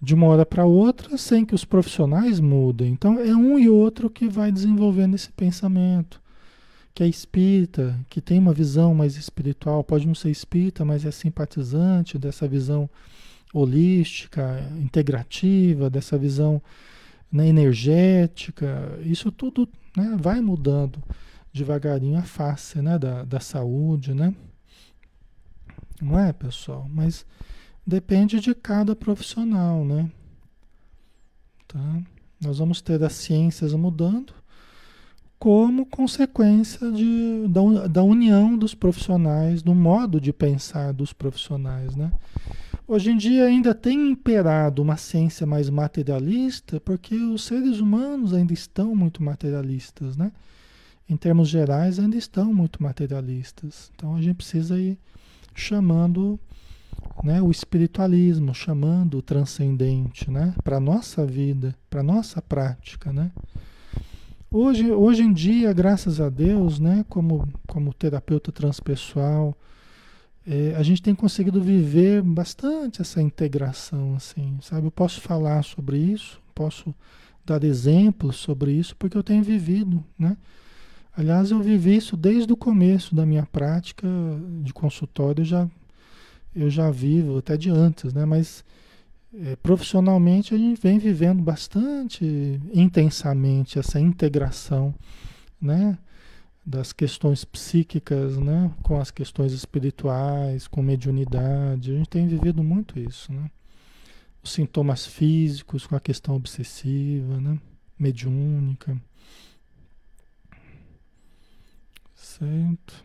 [0.00, 2.90] de uma hora para outra sem que os profissionais mudem.
[2.90, 6.22] Então, é um e outro que vai desenvolvendo esse pensamento.
[6.94, 11.10] Que é espírita, que tem uma visão mais espiritual, pode não ser espírita, mas é
[11.10, 12.88] simpatizante dessa visão
[13.52, 16.62] holística, integrativa, dessa visão
[17.30, 20.98] né, energética, isso tudo né, vai mudando
[21.52, 24.34] devagarinho a face né, da, da saúde, né?
[26.00, 26.86] Não é, pessoal?
[26.92, 27.26] Mas
[27.86, 30.10] depende de cada profissional, né?
[31.66, 32.02] Tá?
[32.40, 34.32] Nós vamos ter as ciências mudando
[35.38, 42.12] como consequência de, da, da união dos profissionais, do modo de pensar dos profissionais, né?
[42.86, 48.52] Hoje em dia ainda tem imperado uma ciência mais materialista, porque os seres humanos ainda
[48.52, 50.32] estão muito materialistas, né?
[51.08, 53.92] Em termos gerais, ainda estão muito materialistas.
[53.94, 54.98] Então a gente precisa ir
[55.58, 56.38] chamando
[57.22, 63.12] né, o espiritualismo, chamando o transcendente né, para a nossa vida, para a nossa prática.
[63.12, 63.30] Né?
[64.50, 69.56] Hoje, hoje em dia, graças a Deus, né, como, como terapeuta transpessoal,
[70.46, 74.86] é, a gente tem conseguido viver bastante essa integração, assim, sabe?
[74.86, 76.94] Eu posso falar sobre isso, posso
[77.44, 80.38] dar exemplos sobre isso, porque eu tenho vivido, né?
[81.18, 84.06] Aliás, eu vivi isso desde o começo da minha prática
[84.62, 85.68] de consultório, eu já,
[86.54, 88.24] eu já vivo, até de antes, né?
[88.24, 88.64] Mas
[89.34, 92.24] é, profissionalmente a gente vem vivendo bastante
[92.72, 94.94] intensamente essa integração,
[95.60, 95.98] né?
[96.64, 101.90] das questões psíquicas, né, com as questões espirituais, com mediunidade.
[101.90, 103.50] A gente tem vivido muito isso, né?
[104.42, 107.58] Os sintomas físicos com a questão obsessiva, né,
[107.98, 109.00] mediúnica.
[112.38, 113.04] Certo.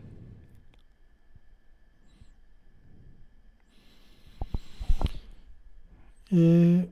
[6.32, 6.88] É,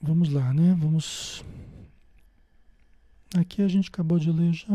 [0.00, 0.76] vamos lá, né?
[0.78, 1.44] Vamos.
[3.36, 4.66] Aqui a gente acabou de ler já.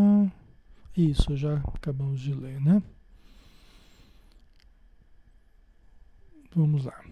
[0.95, 2.83] Isso, já acabamos de ler, né?
[6.53, 7.05] Vamos lá.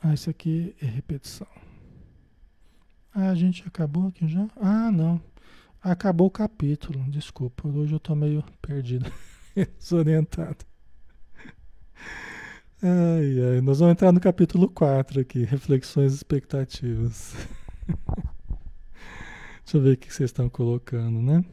[0.00, 1.48] Ah, isso aqui é repetição.
[3.12, 4.48] Ah, a gente acabou aqui já?
[4.56, 5.20] Ah, não.
[5.82, 7.68] Acabou o capítulo, desculpa.
[7.68, 9.10] Hoje eu tô meio perdido,
[9.78, 10.64] desorientado.
[12.82, 17.34] Ai, ai, nós vamos entrar no capítulo 4 aqui, reflexões expectativas.
[19.64, 21.44] Deixa eu ver o que vocês estão colocando, né?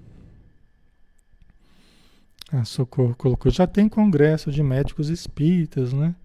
[2.51, 6.15] A Socorro colocou, já tem congresso de médicos espíritas, né?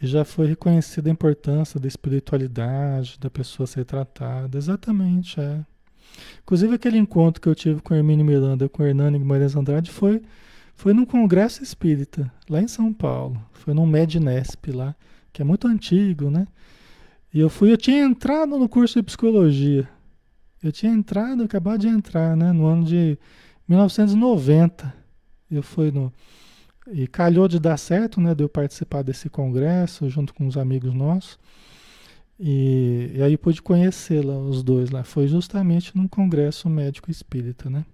[0.00, 4.58] E já foi reconhecida a importância da espiritualidade, da pessoa ser tratada.
[4.58, 5.64] Exatamente, é.
[6.42, 10.22] Inclusive aquele encontro que eu tive com Hermínio Miranda, com Hernani Guimarães Andrade, foi,
[10.74, 13.40] foi num congresso espírita, lá em São Paulo.
[13.52, 14.94] Foi num Mednesp lá,
[15.32, 16.46] que é muito antigo, né?
[17.32, 19.88] E eu fui, eu tinha entrado no curso de psicologia.
[20.62, 22.52] Eu tinha entrado, acabado de entrar, né?
[22.52, 23.18] No ano de
[23.66, 24.92] 1990.
[25.50, 26.12] Eu fui no.
[26.92, 28.34] E calhou de dar certo, né?
[28.34, 31.38] De eu participar desse congresso junto com uns amigos nossos.
[32.44, 35.04] E, e aí pude conhecê-la, os dois lá.
[35.04, 37.86] Foi justamente num congresso médico espírita, né?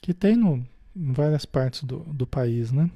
[0.00, 0.64] Que tem no,
[0.94, 2.88] em várias partes do, do país, né?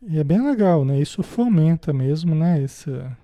[0.00, 1.00] E é bem legal, né?
[1.00, 2.62] Isso fomenta mesmo, né?
[2.62, 3.18] Essa,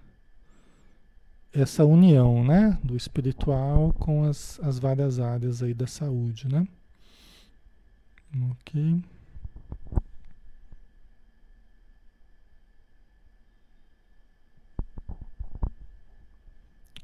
[1.52, 2.76] essa união, né?
[2.82, 6.66] Do espiritual com as, as várias áreas aí da saúde, né?
[8.50, 9.00] Ok.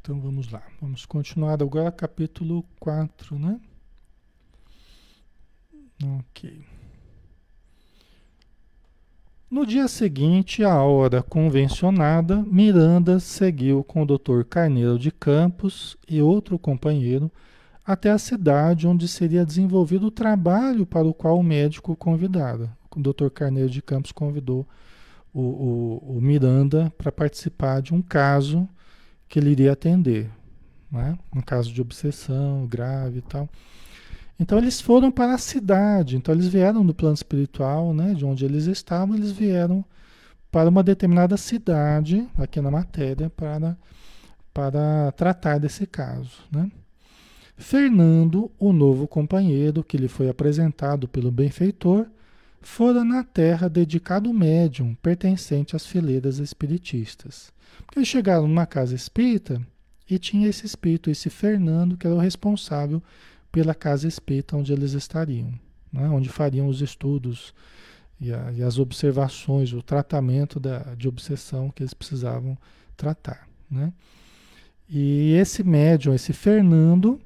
[0.00, 3.60] Então vamos lá, vamos continuar agora capítulo 4, né?
[6.02, 6.64] Ok.
[9.50, 14.42] No dia seguinte, à hora convencionada, Miranda seguiu com o Dr.
[14.48, 17.30] Carneiro de Campos e outro companheiro
[17.84, 22.70] até a cidade onde seria desenvolvido o trabalho para o qual o médico convidara.
[22.96, 23.28] O Dr.
[23.28, 24.66] Carneiro de Campos convidou
[25.34, 28.66] o, o, o Miranda para participar de um caso
[29.30, 30.28] que ele iria atender,
[30.90, 31.16] né?
[31.34, 33.48] um caso de obsessão grave e tal.
[34.40, 38.12] Então eles foram para a cidade, então eles vieram do plano espiritual, né?
[38.12, 39.84] de onde eles estavam, eles vieram
[40.50, 43.78] para uma determinada cidade, aqui na matéria, para,
[44.52, 46.42] para tratar desse caso.
[46.50, 46.68] Né?
[47.56, 52.06] Fernando, o novo companheiro que lhe foi apresentado pelo benfeitor,
[52.60, 57.52] fora na terra dedicado médium pertencente às fileiras espiritistas.
[57.84, 59.60] Porque eles chegaram numa casa espírita
[60.08, 63.02] e tinha esse espírito, esse Fernando, que era o responsável
[63.50, 65.52] pela casa espírita onde eles estariam,
[65.92, 66.08] né?
[66.08, 67.54] onde fariam os estudos
[68.20, 72.56] e, a, e as observações, o tratamento da, de obsessão que eles precisavam
[72.96, 73.48] tratar.
[73.70, 73.92] Né?
[74.88, 77.20] E esse médium, esse Fernando,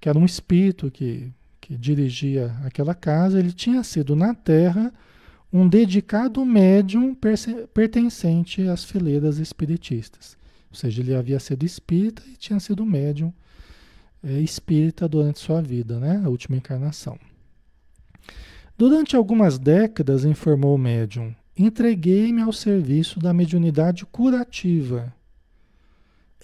[0.00, 1.30] que era um espírito que,
[1.72, 4.92] que dirigia aquela casa, ele tinha sido na Terra
[5.50, 7.16] um dedicado médium
[7.72, 10.36] pertencente às fileiras espiritistas.
[10.70, 13.32] Ou seja, ele havia sido espírita e tinha sido médium
[14.22, 16.20] é, espírita durante sua vida, né?
[16.22, 17.18] a última encarnação.
[18.76, 25.14] Durante algumas décadas, informou o médium, entreguei-me ao serviço da mediunidade curativa.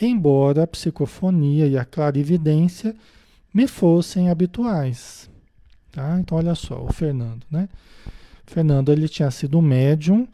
[0.00, 2.94] Embora a psicofonia e a clarividência
[3.52, 5.30] me fossem habituais.
[5.90, 6.18] Tá?
[6.20, 7.68] Então, olha só, o Fernando, né?
[8.46, 10.26] Fernando ele tinha sido médium,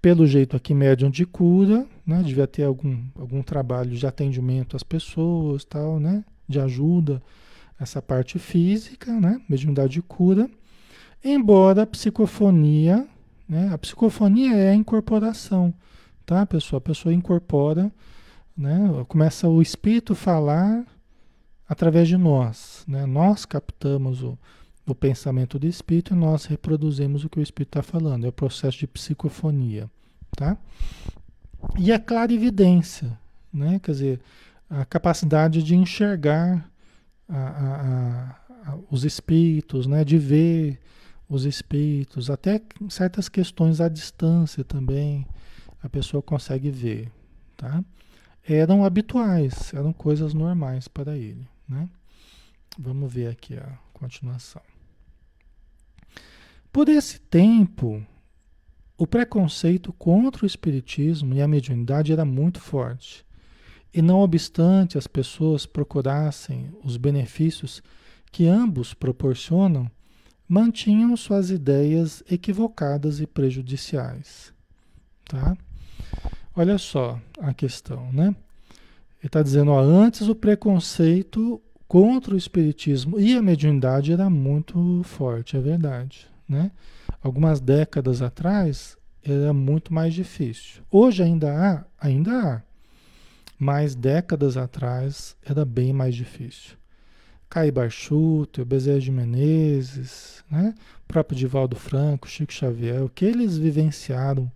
[0.00, 2.22] pelo jeito aqui médium de cura, né?
[2.22, 6.24] Devia ter algum, algum trabalho de atendimento às pessoas, tal, né?
[6.48, 7.22] De ajuda,
[7.78, 9.40] essa parte física, né?
[9.48, 10.48] Mediunidade de cura.
[11.22, 13.06] Embora a psicofonia,
[13.48, 13.68] né?
[13.72, 15.74] A psicofonia é a incorporação,
[16.24, 16.78] tá, pessoal?
[16.78, 17.92] A pessoa incorpora,
[18.56, 19.04] né?
[19.08, 20.84] Começa o espírito falar
[21.70, 23.06] através de nós, né?
[23.06, 24.36] Nós captamos o
[24.90, 28.24] o pensamento do espírito e nós reproduzimos o que o espírito está falando.
[28.24, 29.90] É o processo de psicofonia,
[30.36, 30.56] tá?
[31.78, 33.18] E a clarividência,
[33.52, 33.78] né?
[33.82, 34.20] Quer dizer,
[34.68, 36.68] a capacidade de enxergar
[37.28, 40.04] a, a, a, os espíritos, né?
[40.04, 40.78] De ver
[41.28, 45.24] os espíritos, até certas questões à distância também
[45.82, 47.10] a pessoa consegue ver,
[47.56, 47.84] tá?
[48.46, 51.88] Eram habituais, eram coisas normais para ele, né?
[52.78, 54.62] Vamos ver aqui a continuação.
[56.72, 58.04] Por esse tempo,
[58.96, 63.24] o preconceito contra o espiritismo e a mediunidade era muito forte.
[63.92, 67.82] E não obstante as pessoas procurassem os benefícios
[68.30, 69.90] que ambos proporcionam,
[70.46, 74.52] mantinham suas ideias equivocadas e prejudiciais.
[75.24, 75.56] Tá?
[76.54, 78.34] Olha só a questão, né?
[79.20, 85.02] Ele está dizendo, ó, antes o preconceito contra o espiritismo e a mediunidade era muito
[85.04, 86.72] forte, é verdade né?
[87.22, 90.82] Algumas décadas atrás era muito mais difícil.
[90.90, 92.62] Hoje ainda há, ainda há,
[93.56, 96.76] mas décadas atrás era bem mais difícil.
[97.48, 100.74] Caio Barchuto, Bezerra de Menezes, né?
[101.04, 104.50] o próprio Divaldo Franco, Chico Xavier, o que eles vivenciaram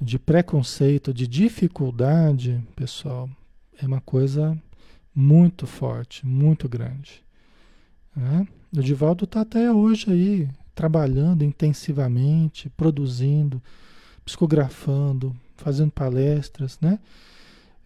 [0.00, 3.28] de preconceito, de dificuldade, pessoal,
[3.82, 4.56] é uma coisa
[5.14, 7.22] muito forte, muito grande.
[8.14, 8.46] Né?
[8.76, 13.62] O Divaldo está até hoje aí, trabalhando intensivamente, produzindo,
[14.24, 16.98] psicografando, fazendo palestras, né?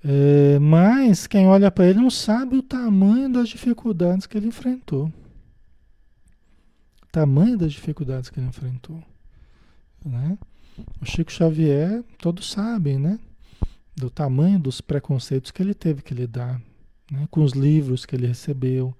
[0.06, 5.06] É, mas quem olha para ele não sabe o tamanho das dificuldades que ele enfrentou.
[7.02, 9.02] O tamanho das dificuldades que ele enfrentou.
[10.04, 10.36] Né?
[11.00, 13.18] O Chico Xavier, todos sabem, né?
[13.96, 16.60] Do tamanho dos preconceitos que ele teve que lidar,
[17.10, 17.26] né?
[17.30, 18.94] com os livros que ele recebeu,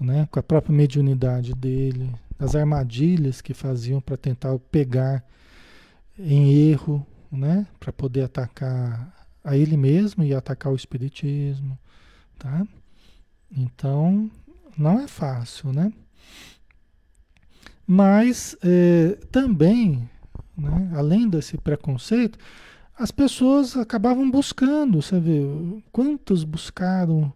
[0.00, 0.26] né?
[0.30, 5.24] com a própria mediunidade dele, as armadilhas que faziam para tentar pegar
[6.18, 7.66] em erro, né?
[7.78, 9.12] para poder atacar
[9.44, 11.78] a ele mesmo e atacar o espiritismo,
[12.38, 12.66] tá?
[13.54, 14.30] Então,
[14.76, 15.92] não é fácil, né?
[17.86, 20.08] Mas é, também,
[20.56, 22.38] né, além desse preconceito,
[22.96, 25.42] as pessoas acabavam buscando, vê,
[25.90, 27.32] quantos buscaram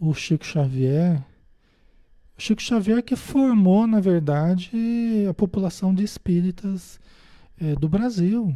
[0.00, 1.24] o Chico Xavier?
[2.38, 4.70] O Chico Xavier que formou, na verdade,
[5.28, 7.00] a população de espíritas
[7.60, 8.54] é, do Brasil,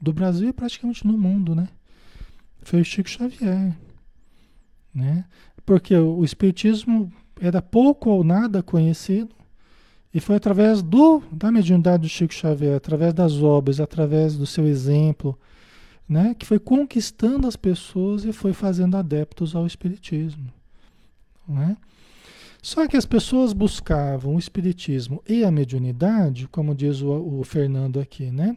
[0.00, 1.68] do Brasil e praticamente no mundo, né?
[2.64, 3.76] foi o Chico Xavier.
[4.92, 5.24] Né?
[5.64, 9.34] Porque o Espiritismo era pouco ou nada conhecido,
[10.12, 14.66] e foi através do, da mediunidade do Chico Xavier, através das obras, através do seu
[14.66, 15.38] exemplo,
[16.08, 20.52] né, que foi conquistando as pessoas e foi fazendo adeptos ao Espiritismo.
[21.48, 21.76] Né?
[22.62, 28.00] Só que as pessoas buscavam o Espiritismo e a mediunidade, como diz o, o Fernando
[28.00, 28.56] aqui, né?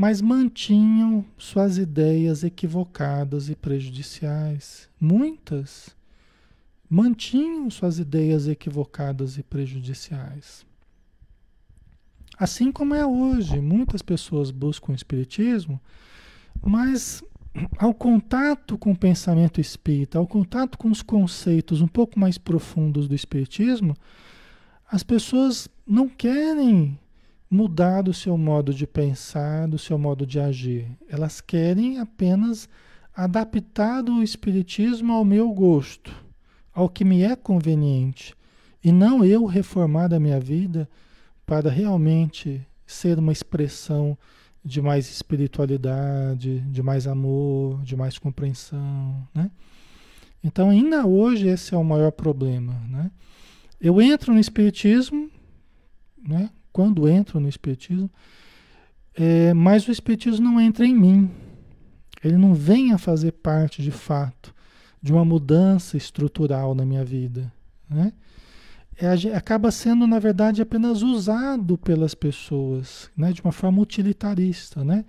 [0.00, 4.88] mas mantinham suas ideias equivocadas e prejudiciais.
[4.98, 5.94] Muitas
[6.88, 10.64] mantinham suas ideias equivocadas e prejudiciais.
[12.38, 15.78] Assim como é hoje, muitas pessoas buscam o espiritismo,
[16.62, 17.22] mas
[17.78, 23.08] ao contato com o pensamento espírita, ao contato com os conceitos um pouco mais profundos
[23.08, 23.96] do espiritismo,
[24.90, 26.98] as pessoas não querem
[27.50, 30.86] mudar do seu modo de pensar, do seu modo de agir.
[31.08, 32.68] Elas querem apenas
[33.14, 36.14] adaptar o espiritismo ao meu gosto,
[36.72, 38.34] ao que me é conveniente,
[38.82, 40.88] e não eu reformar a minha vida
[41.44, 44.16] para realmente ser uma expressão
[44.64, 49.50] de mais espiritualidade, de mais amor, de mais compreensão, né?
[50.42, 53.10] Então, ainda hoje esse é o maior problema, né?
[53.80, 55.30] Eu entro no espiritismo,
[56.26, 56.50] né?
[56.72, 58.10] quando entro no Espiritismo,
[59.14, 61.30] é, mas o Espiritismo não entra em mim.
[62.22, 64.54] Ele não vem a fazer parte de fato
[65.02, 67.52] de uma mudança estrutural na minha vida.
[67.88, 68.12] Né?
[69.02, 73.32] É, acaba sendo, na verdade, apenas usado pelas pessoas, né?
[73.32, 74.84] de uma forma utilitarista.
[74.84, 75.06] Né?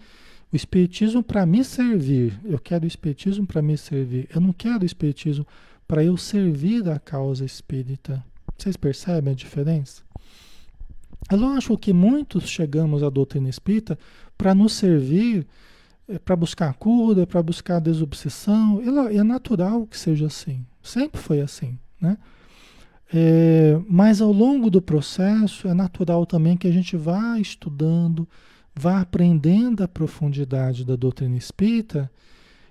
[0.49, 2.39] O Espiritismo para me servir.
[2.45, 4.29] Eu quero o Espiritismo para me servir.
[4.33, 5.45] Eu não quero o Espiritismo
[5.85, 8.23] para eu servir a causa espírita.
[8.57, 10.01] Vocês percebem a diferença?
[11.29, 13.99] É lógico que muitos chegamos à doutrina espírita
[14.37, 15.45] para nos servir,
[16.07, 18.81] é, para buscar cura, para buscar desobsessão.
[19.11, 20.65] É natural que seja assim.
[20.81, 22.17] Sempre foi assim, né?
[23.13, 28.27] É, mas ao longo do processo é natural também que a gente vá estudando,
[28.73, 32.09] vá aprendendo a profundidade da doutrina espírita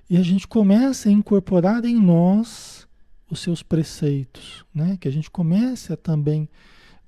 [0.08, 2.88] e a gente comece a incorporar em nós
[3.30, 4.96] os seus preceitos, né?
[5.00, 6.48] Que a gente comece a também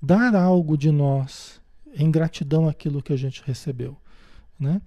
[0.00, 1.60] dar algo de nós
[1.94, 3.96] em gratidão àquilo que a gente recebeu,
[4.58, 4.80] né?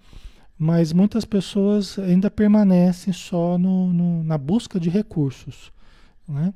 [0.58, 5.74] Mas muitas pessoas ainda permanecem só no, no na busca de recursos,
[6.26, 6.54] né?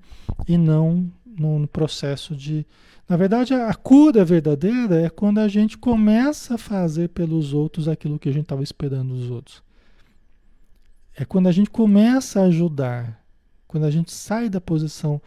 [0.47, 2.65] E não no, no processo de.
[3.07, 8.19] Na verdade, a cura verdadeira é quando a gente começa a fazer pelos outros aquilo
[8.19, 9.63] que a gente estava esperando dos outros.
[11.15, 13.23] É quando a gente começa a ajudar,
[13.67, 15.21] quando a gente sai da posição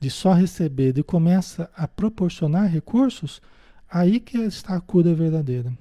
[0.00, 3.40] de só receber e começa a proporcionar recursos,
[3.90, 5.72] aí que está a cura verdadeira.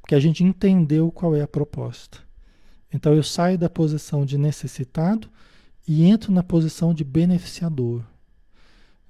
[0.00, 2.18] Porque a gente entendeu qual é a proposta.
[2.92, 5.30] Então eu saio da posição de necessitado
[5.88, 8.02] e entro na posição de beneficiador.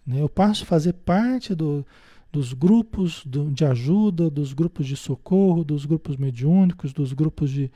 [0.07, 0.23] Né?
[0.23, 1.85] Eu passo a fazer parte do,
[2.33, 7.69] dos grupos de ajuda, dos grupos de socorro, dos grupos mediúnicos, dos grupos de,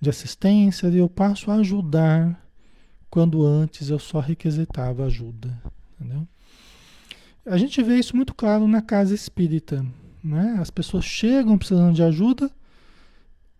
[0.00, 2.40] de assistência, e eu passo a ajudar
[3.10, 5.60] quando antes eu só requisitava ajuda.
[5.98, 6.26] Entendeu?
[7.44, 9.84] A gente vê isso muito claro na casa espírita.
[10.22, 10.56] Né?
[10.60, 12.50] As pessoas chegam precisando de ajuda.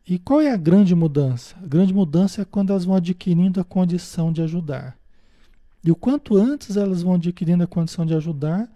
[0.06, 1.56] E qual é a grande mudança?
[1.62, 4.98] A grande mudança é quando elas vão adquirindo a condição de ajudar.
[5.82, 8.70] E o quanto antes elas vão adquirindo a condição de ajudar,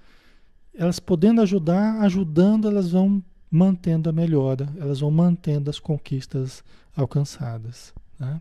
[0.75, 6.63] elas podendo ajudar, ajudando, elas vão mantendo a melhora, elas vão mantendo as conquistas
[6.97, 7.93] alcançadas.
[8.19, 8.41] Né?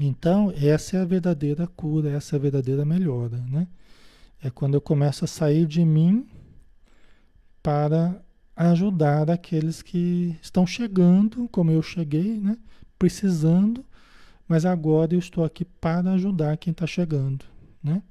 [0.00, 3.66] Então, essa é a verdadeira cura, essa é a verdadeira melhora, né?
[4.42, 6.26] É quando eu começo a sair de mim
[7.62, 8.20] para
[8.56, 12.56] ajudar aqueles que estão chegando, como eu cheguei, né?
[12.98, 13.84] Precisando
[14.48, 17.44] mas agora eu estou aqui para ajudar quem está chegando,
[17.82, 18.02] né?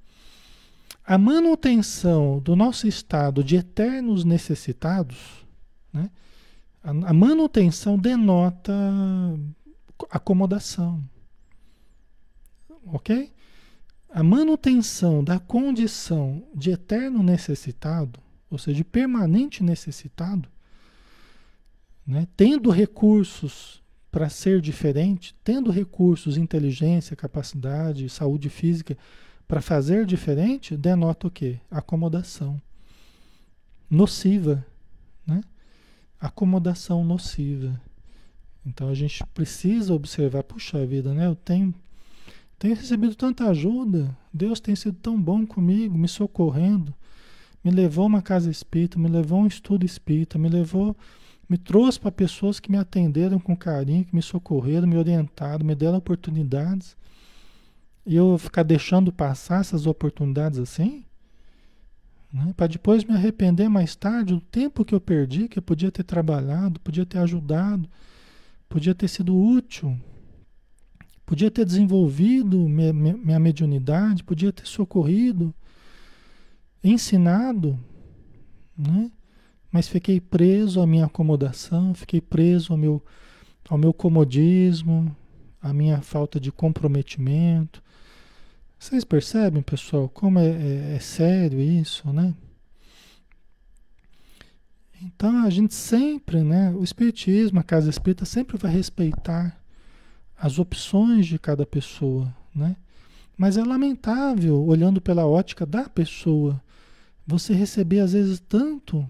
[1.05, 5.45] A manutenção do nosso estado de eternos necessitados,
[5.93, 6.09] né?
[6.83, 8.73] a, a manutenção denota
[10.09, 11.03] acomodação,
[12.87, 13.31] ok?
[14.09, 18.19] A manutenção da condição de eterno necessitado,
[18.49, 20.49] ou seja, de permanente necessitado,
[22.05, 22.27] né?
[22.35, 28.97] tendo recursos para ser diferente, tendo recursos, inteligência, capacidade, saúde física
[29.47, 31.59] para fazer diferente, denota o quê?
[31.69, 32.61] Acomodação.
[33.89, 34.65] Nociva,
[35.27, 35.41] né?
[36.19, 37.79] Acomodação nociva.
[38.65, 41.27] Então a gente precisa observar, puxa vida, né?
[41.27, 41.73] Eu tenho,
[42.57, 46.93] tenho recebido tanta ajuda, Deus tem sido tão bom comigo, me socorrendo,
[47.65, 50.95] me levou uma casa espírita, me levou um estudo espírita, me levou
[51.47, 55.75] me trouxe para pessoas que me atenderam com carinho, que me socorreram, me orientaram, me
[55.75, 56.97] deram oportunidades.
[58.05, 61.05] E eu ficar deixando passar essas oportunidades assim?
[62.33, 62.51] Né?
[62.57, 66.03] Para depois me arrepender mais tarde do tempo que eu perdi, que eu podia ter
[66.03, 67.87] trabalhado, podia ter ajudado,
[68.67, 69.97] podia ter sido útil,
[71.25, 75.53] podia ter desenvolvido minha, minha mediunidade, podia ter socorrido,
[76.89, 77.79] ensinado,
[78.77, 79.11] né?
[79.71, 83.03] mas fiquei preso à minha acomodação, fiquei preso ao meu,
[83.69, 85.13] ao meu comodismo,
[85.61, 87.83] à minha falta de comprometimento.
[88.79, 92.33] Vocês percebem, pessoal, como é, é, é sério isso, né?
[95.01, 96.71] Então a gente sempre, né?
[96.71, 99.59] O Espiritismo, a Casa Espírita sempre vai respeitar
[100.37, 102.75] as opções de cada pessoa, né?
[103.37, 106.61] Mas é lamentável, olhando pela ótica da pessoa,
[107.25, 109.07] você receber às vezes tanto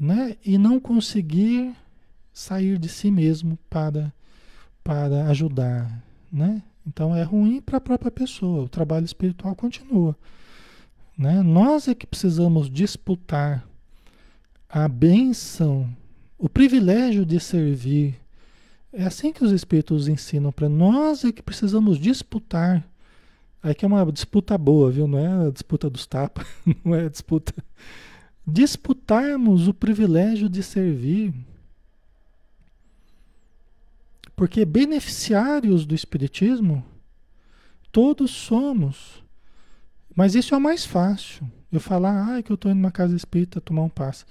[0.00, 0.36] né?
[0.44, 1.74] E não conseguir
[2.32, 4.12] sair de si mesmo para,
[4.82, 6.62] para ajudar, né?
[6.86, 8.64] Então é ruim para a própria pessoa.
[8.64, 10.16] O trabalho espiritual continua,
[11.16, 11.42] né?
[11.42, 13.66] Nós é que precisamos disputar
[14.68, 15.88] a benção,
[16.38, 18.20] o privilégio de servir.
[18.92, 22.86] É assim que os espíritos ensinam para nós é que precisamos disputar.
[23.62, 25.08] Aí que é uma disputa boa, viu?
[25.08, 26.46] Não é a disputa dos tapas,
[26.84, 27.52] não é a disputa
[28.46, 31.34] disputarmos o privilégio de servir.
[34.36, 36.84] Porque beneficiários do Espiritismo,
[37.90, 39.24] todos somos.
[40.14, 41.50] Mas isso é o mais fácil.
[41.72, 44.24] Eu falar, ah, que eu estou indo numa casa espírita tomar um passe.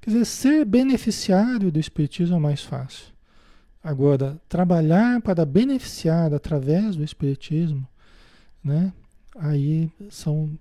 [0.00, 3.12] Quer dizer, ser beneficiário do Espiritismo é mais fácil.
[3.84, 7.86] Agora, trabalhar para beneficiar através do Espiritismo,
[8.62, 8.92] né?
[9.36, 10.58] Aí são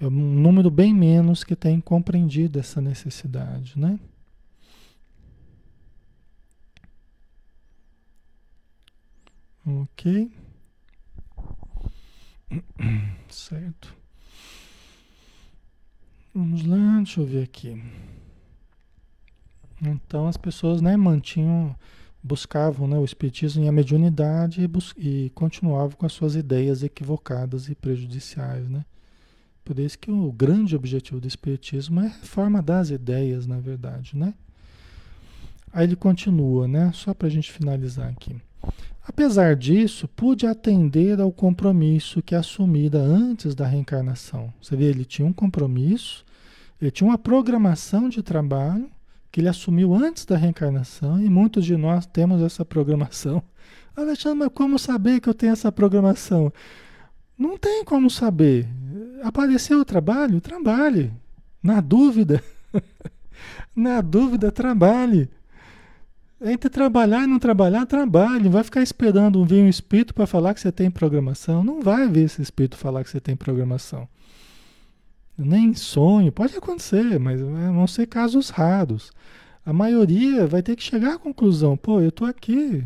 [0.00, 3.98] é um número bem menos que tem compreendido essa necessidade, né?
[9.64, 10.32] Ok.
[13.28, 13.96] Certo.
[16.34, 17.80] Vamos lá, deixa eu ver aqui.
[19.80, 21.76] Então as pessoas né, mantinham,
[22.22, 27.68] buscavam né, o espiritismo e a mediunidade e, e continuavam com as suas ideias equivocadas
[27.68, 28.84] e prejudiciais, né?
[29.64, 34.16] Por isso que o grande objetivo do Espiritismo é a reforma das ideias, na verdade,
[34.16, 34.34] né?
[35.72, 36.90] Aí ele continua, né?
[36.92, 38.36] Só para a gente finalizar aqui.
[39.04, 44.52] Apesar disso, pude atender ao compromisso que assumira antes da reencarnação.
[44.60, 46.24] Você vê, ele tinha um compromisso,
[46.80, 48.90] ele tinha uma programação de trabalho
[49.32, 53.42] que ele assumiu antes da reencarnação e muitos de nós temos essa programação.
[53.96, 56.52] Alexandre, mas como saber que eu tenho essa programação?
[57.36, 58.68] Não tem como saber.
[59.22, 60.40] Apareceu o trabalho?
[60.40, 61.10] Trabalhe.
[61.62, 62.44] Na dúvida.
[63.74, 65.30] Na dúvida, trabalhe.
[66.40, 68.48] Entre trabalhar e não trabalhar, trabalhe.
[68.48, 71.64] Vai ficar esperando vir um espírito para falar que você tem programação.
[71.64, 74.06] Não vai ver esse espírito falar que você tem programação.
[75.44, 76.32] Nem sonho.
[76.32, 79.12] Pode acontecer, mas vão ser casos raros.
[79.64, 82.84] A maioria vai ter que chegar à conclusão: pô, eu estou aqui,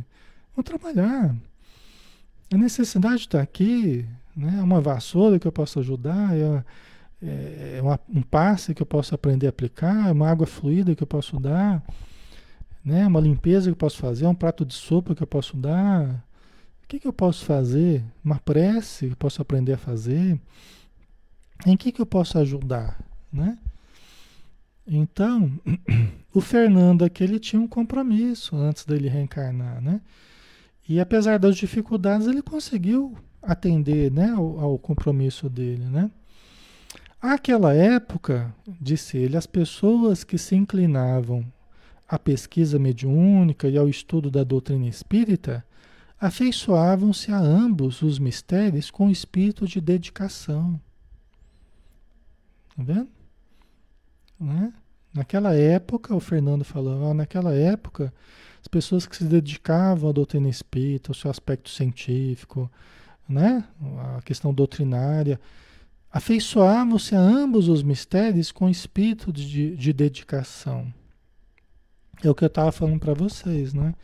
[0.54, 1.34] vou trabalhar.
[2.52, 4.62] A necessidade está aqui, né?
[4.62, 6.64] uma vassoura que eu posso ajudar, é,
[7.22, 10.94] é, é uma, um passe que eu posso aprender a aplicar, é uma água fluida
[10.94, 11.82] que eu posso dar,
[12.84, 13.07] né?
[13.07, 16.24] uma limpeza que eu posso fazer, um prato de sopa que eu posso dar.
[16.84, 18.04] O que, que eu posso fazer?
[18.24, 20.38] Uma prece que eu posso aprender a fazer.
[21.64, 22.98] Em que, que eu posso ajudar?
[23.32, 23.59] Né?
[24.86, 25.52] Então,
[26.34, 30.00] o Fernando aqui ele tinha um compromisso antes dele reencarnar, né?
[30.88, 35.84] E apesar das dificuldades, ele conseguiu atender né, ao, ao compromisso dele.
[35.84, 36.11] Né?
[37.20, 41.44] Aquela época, disse ele, as pessoas que se inclinavam
[42.09, 45.64] à pesquisa mediúnica e ao estudo da doutrina espírita
[46.20, 50.80] afeiçoavam-se a ambos os mistérios com espírito de dedicação.
[52.77, 53.09] Tá vendo?
[54.39, 54.72] Né?
[55.14, 58.12] Naquela época, o Fernando falou, naquela época,
[58.61, 62.70] as pessoas que se dedicavam à doutrina espírita, ao seu aspecto científico,
[63.27, 63.64] né?
[64.16, 65.41] a questão doutrinária,
[66.12, 70.93] afeiçoavam-se a ambos os mistérios com espírito de, de dedicação.
[72.22, 73.95] É o que eu estava falando para vocês, né?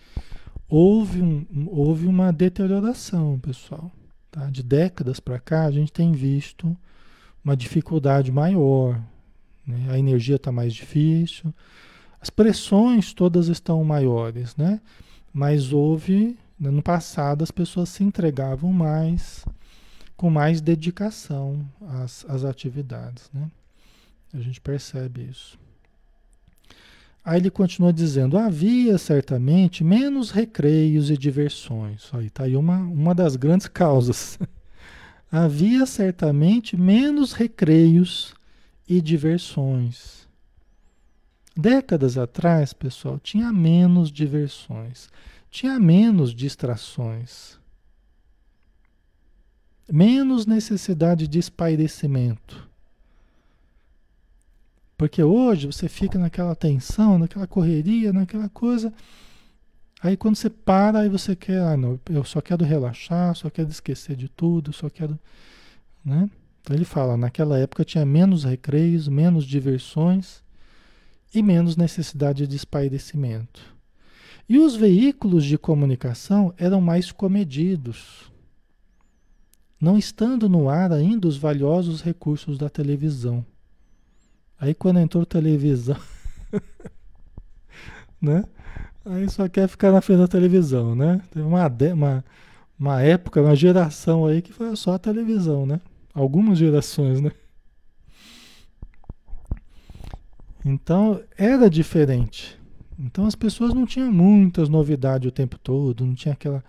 [0.69, 3.91] Houve, um, houve uma deterioração, pessoal.
[4.31, 4.49] Tá?
[4.49, 6.77] De décadas para cá, a gente tem visto
[7.45, 9.01] uma dificuldade maior.
[9.67, 9.89] Né?
[9.91, 11.53] A energia está mais difícil,
[12.21, 14.81] as pressões todas estão maiores, né?
[15.35, 19.45] Mas houve, né, no passado, as pessoas se entregavam mais,
[20.17, 23.51] com mais dedicação às, às atividades, né?
[24.33, 25.59] A gente percebe isso.
[27.25, 32.09] Aí ele continua dizendo: havia certamente menos recreios e diversões.
[32.13, 34.39] Aí está aí uma, uma das grandes causas.
[35.33, 38.35] Havia certamente menos recreios
[38.87, 40.29] e diversões.
[41.57, 45.09] Décadas atrás, pessoal, tinha menos diversões,
[45.51, 47.59] tinha menos distrações,
[49.91, 52.69] menos necessidade de espairecimento.
[54.99, 58.93] Porque hoje você fica naquela tensão, naquela correria, naquela coisa.
[60.03, 63.71] Aí quando você para, aí você quer, ah, não, eu só quero relaxar, só quero
[63.71, 65.17] esquecer de tudo, só quero,
[66.05, 66.29] né?
[66.61, 70.43] Então ele fala, naquela época tinha menos recreios, menos diversões
[71.33, 73.61] e menos necessidade de espairecimento.
[74.49, 78.31] E os veículos de comunicação eram mais comedidos,
[79.81, 83.47] não estando no ar ainda os valiosos recursos da televisão.
[84.59, 85.97] Aí quando entrou televisão,
[88.21, 88.45] né?
[89.05, 91.21] Aí só quer ficar na frente da televisão, né?
[91.31, 92.25] Teve uma, uma,
[92.79, 95.81] uma época, uma geração aí que foi só a televisão, né?
[96.15, 97.33] Algumas gerações, né?
[100.65, 102.59] Então era diferente.
[102.99, 106.63] Então as pessoas não tinham muitas novidades o tempo todo, não tinha aquela,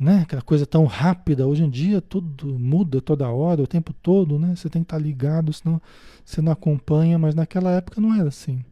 [0.00, 1.46] né, aquela coisa tão rápida.
[1.46, 4.56] Hoje em dia tudo muda toda hora, o tempo todo, né?
[4.56, 5.80] Você tem que estar ligado, senão
[6.24, 8.64] você não acompanha, mas naquela época não era assim.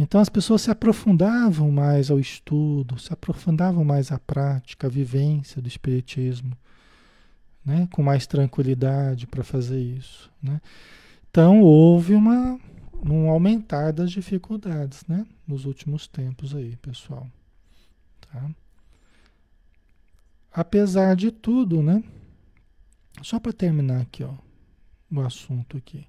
[0.00, 5.60] Então as pessoas se aprofundavam mais ao estudo, se aprofundavam mais à prática, à vivência
[5.60, 6.56] do espiritismo
[7.62, 7.86] né?
[7.92, 10.32] com mais tranquilidade para fazer isso.
[10.42, 10.58] Né?
[11.30, 12.58] Então houve uma,
[13.04, 15.26] um aumentar das dificuldades né?
[15.46, 17.28] nos últimos tempos aí, pessoal.
[18.22, 18.50] Tá?
[20.50, 22.02] Apesar de tudo, né?
[23.22, 24.32] Só para terminar aqui, ó,
[25.12, 26.06] o assunto aqui.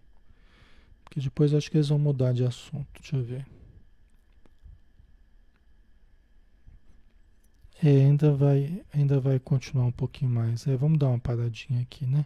[1.03, 2.87] Porque depois acho que eles vão mudar de assunto.
[3.01, 3.45] Deixa eu ver.
[7.83, 10.67] É, ainda vai, ainda vai continuar um pouquinho mais.
[10.67, 12.25] É, vamos dar uma paradinha aqui, né?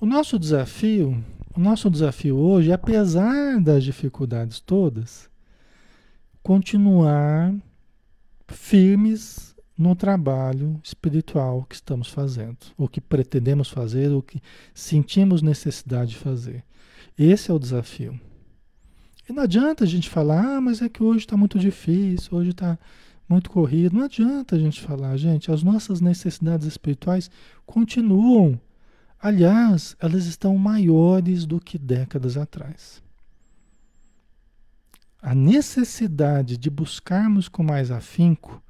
[0.00, 1.22] O nosso desafio,
[1.54, 5.28] o nosso desafio hoje, apesar das dificuldades todas,
[6.42, 7.52] continuar
[8.46, 14.40] firmes no trabalho espiritual que estamos fazendo, ou que pretendemos fazer, ou que
[14.72, 16.64] sentimos necessidade de fazer.
[17.18, 18.18] Esse é o desafio.
[19.28, 22.50] E não adianta a gente falar, ah, mas é que hoje está muito difícil, hoje
[22.50, 22.78] está
[23.28, 23.96] muito corrido.
[23.96, 27.30] Não adianta a gente falar, gente, as nossas necessidades espirituais
[27.66, 28.58] continuam.
[29.20, 33.02] Aliás, elas estão maiores do que décadas atrás.
[35.20, 38.62] A necessidade de buscarmos com mais afinco,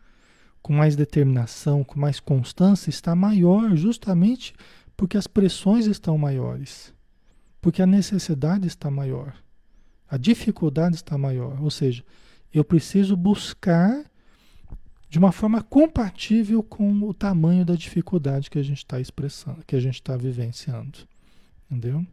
[0.62, 4.54] com mais determinação, com mais constância está maior justamente
[4.96, 6.92] porque as pressões estão maiores,
[7.60, 9.32] porque a necessidade está maior,
[10.10, 11.62] a dificuldade está maior.
[11.62, 12.02] Ou seja,
[12.52, 14.04] eu preciso buscar
[15.08, 19.74] de uma forma compatível com o tamanho da dificuldade que a gente está expressando, que
[19.74, 20.98] a gente está vivenciando.
[21.70, 22.06] Entendeu?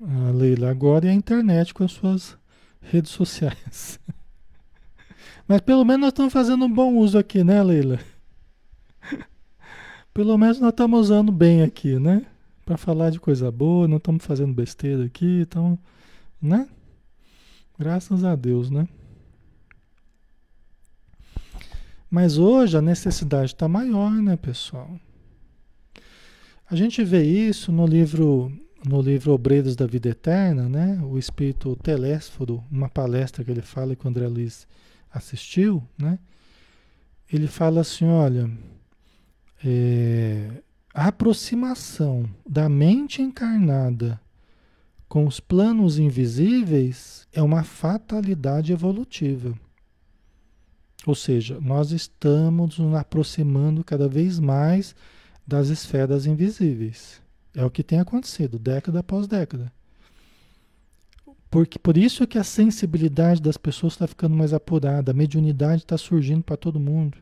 [0.00, 2.36] A Leila agora é a internet com as suas
[2.80, 3.98] redes sociais.
[5.46, 8.00] Mas pelo menos nós estamos fazendo um bom uso aqui, né, Leila?
[10.12, 12.26] Pelo menos nós estamos usando bem aqui, né?
[12.64, 15.78] Para falar de coisa boa, não estamos fazendo besteira aqui, então,
[16.40, 16.66] né?
[17.78, 18.88] Graças a Deus, né?
[22.10, 24.98] Mas hoje a necessidade está maior, né, pessoal?
[26.68, 28.52] A gente vê isso no livro
[28.84, 31.00] no livro Obreiros da Vida Eterna, né?
[31.02, 34.66] O espírito Telésforo, uma palestra que ele fala que o André Luiz
[35.12, 36.20] assistiu, né?
[37.32, 38.48] Ele fala assim, olha,
[39.64, 40.62] é,
[40.94, 44.20] a aproximação da mente encarnada
[45.08, 49.52] com os planos invisíveis é uma fatalidade evolutiva.
[51.06, 54.92] Ou seja, nós estamos nos aproximando cada vez mais
[55.46, 57.22] das esferas invisíveis.
[57.54, 59.72] É o que tem acontecido, década após década.
[61.48, 65.96] Porque por isso que a sensibilidade das pessoas está ficando mais apurada, a mediunidade está
[65.96, 67.16] surgindo para todo mundo.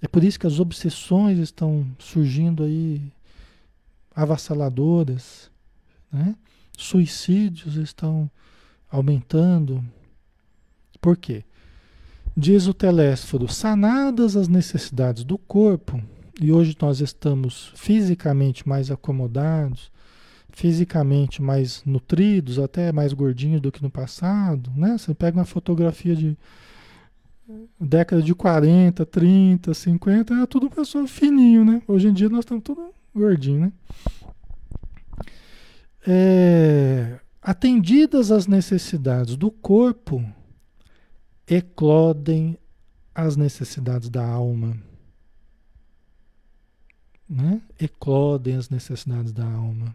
[0.00, 3.02] É por isso que as obsessões estão surgindo aí
[4.14, 5.50] avassaladoras,
[6.10, 6.34] né?
[6.78, 8.30] suicídios estão
[8.90, 9.84] aumentando.
[10.98, 11.44] Por quê?
[12.40, 16.00] Diz o Telésforo, sanadas as necessidades do corpo,
[16.40, 19.90] e hoje nós estamos fisicamente mais acomodados,
[20.50, 24.96] fisicamente mais nutridos, até mais gordinhos do que no passado, né?
[24.96, 26.38] Você pega uma fotografia de
[27.80, 31.82] década de 40, 30, 50, era tudo pessoa fininho, né?
[31.88, 33.72] Hoje em dia nós estamos tudo gordinho, né?
[36.06, 40.24] É, atendidas as necessidades do corpo,
[41.48, 42.58] eclodem
[43.14, 44.76] as necessidades da alma.
[47.28, 47.62] Né?
[47.80, 49.94] Eclodem as necessidades da alma.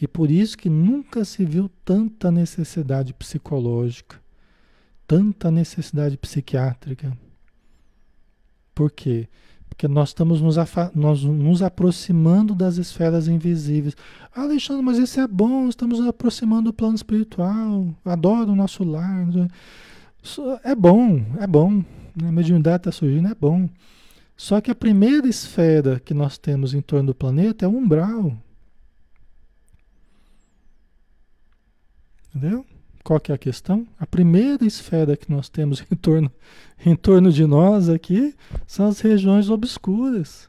[0.00, 4.20] E por isso que nunca se viu tanta necessidade psicológica,
[5.06, 7.16] tanta necessidade psiquiátrica.
[8.74, 9.26] Por quê?
[9.26, 9.28] Porque
[9.88, 10.56] nós estamos nos,
[10.94, 13.94] nós nos aproximando das esferas invisíveis.
[14.34, 18.82] Ah, Alexandre, mas isso é bom, estamos nos aproximando do plano espiritual, adoro o nosso
[18.84, 19.26] lar.
[20.64, 21.84] É bom, é bom.
[22.20, 22.28] Né?
[22.28, 23.68] A mediunidade está surgindo, é bom.
[24.36, 28.32] Só que a primeira esfera que nós temos em torno do planeta é o umbral.
[32.34, 32.64] Entendeu?
[33.08, 33.86] Qual que é a questão?
[33.98, 36.30] A primeira esfera que nós temos em torno,
[36.84, 38.34] em torno de nós aqui
[38.66, 40.46] são as regiões obscuras.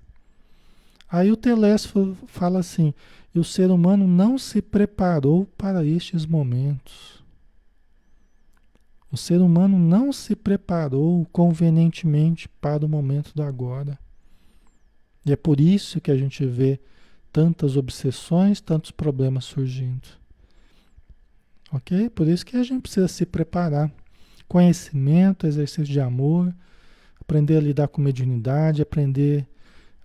[1.09, 2.93] Aí o Telésforo fala assim:
[3.33, 7.23] e o ser humano não se preparou para estes momentos.
[9.09, 13.97] O ser humano não se preparou convenientemente para o momento do agora.
[15.25, 16.77] E é por isso que a gente vê
[17.31, 20.19] tantas obsessões, tantos problemas surgindo.
[21.71, 22.09] Ok?
[22.09, 23.91] Por isso que a gente precisa se preparar.
[24.47, 26.53] Conhecimento, exercício de amor,
[27.21, 29.47] aprender a lidar com mediunidade, aprender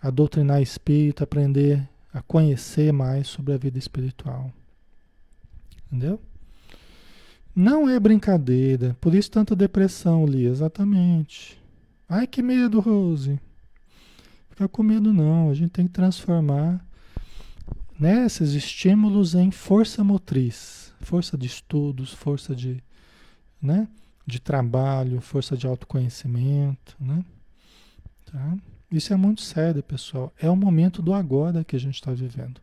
[0.01, 4.53] a doutrinar espírito, aprender a conhecer mais sobre a vida espiritual.
[5.87, 6.21] Entendeu?
[7.57, 8.97] Não é brincadeira.
[9.01, 10.51] Por isso tanta depressão, Lia.
[10.51, 11.59] Exatamente.
[12.09, 13.41] Ai, que medo, Rose.
[14.51, 15.51] Fica com medo não.
[15.51, 16.85] A gente tem que transformar
[17.99, 22.83] né, esses estímulos em força motriz força de estudos, força de,
[23.63, 23.87] né,
[24.27, 27.25] de trabalho, força de autoconhecimento, né?
[28.25, 28.57] Tá?
[28.91, 30.33] Isso é muito sério, pessoal.
[30.41, 32.61] É o momento do agora que a gente está vivendo.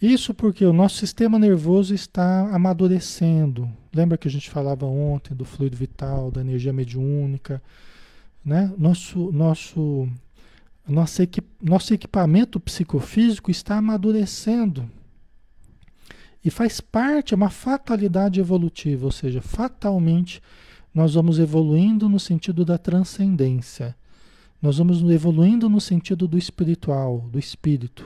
[0.00, 3.70] Isso porque o nosso sistema nervoso está amadurecendo.
[3.92, 7.62] Lembra que a gente falava ontem do fluido vital, da energia mediúnica,
[8.42, 8.72] né?
[8.78, 10.08] Nosso, nosso,
[10.88, 11.22] nosso,
[11.62, 14.90] nosso equipamento psicofísico está amadurecendo.
[16.44, 20.42] E faz parte, é uma fatalidade evolutiva, ou seja, fatalmente
[20.92, 23.94] nós vamos evoluindo no sentido da transcendência.
[24.60, 28.04] Nós vamos evoluindo no sentido do espiritual, do espírito.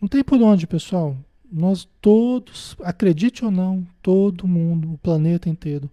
[0.00, 1.16] Não tem por onde, pessoal.
[1.50, 5.90] Nós todos, acredite ou não, todo mundo, o planeta inteiro,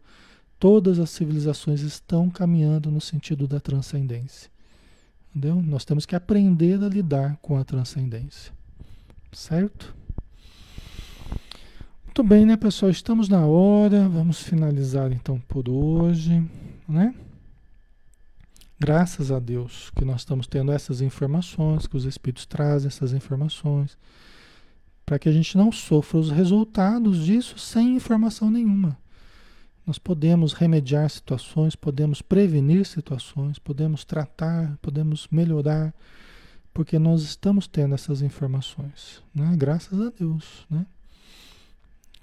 [0.60, 4.50] todas as civilizações estão caminhando no sentido da transcendência.
[5.36, 5.62] Entendeu?
[5.62, 8.54] Nós temos que aprender a lidar com a transcendência.
[9.34, 9.94] Certo?
[12.06, 12.90] Muito bem, né, pessoal?
[12.90, 14.08] Estamos na hora.
[14.08, 16.42] Vamos finalizar então por hoje,
[16.88, 17.14] né?
[18.80, 23.98] Graças a Deus que nós estamos tendo essas informações, que os espíritos trazem essas informações,
[25.06, 28.98] para que a gente não sofra os resultados disso sem informação nenhuma.
[29.86, 35.94] Nós podemos remediar situações, podemos prevenir situações, podemos tratar, podemos melhorar,
[36.74, 39.56] porque nós estamos tendo essas informações, né?
[39.56, 40.86] Graças a Deus, né?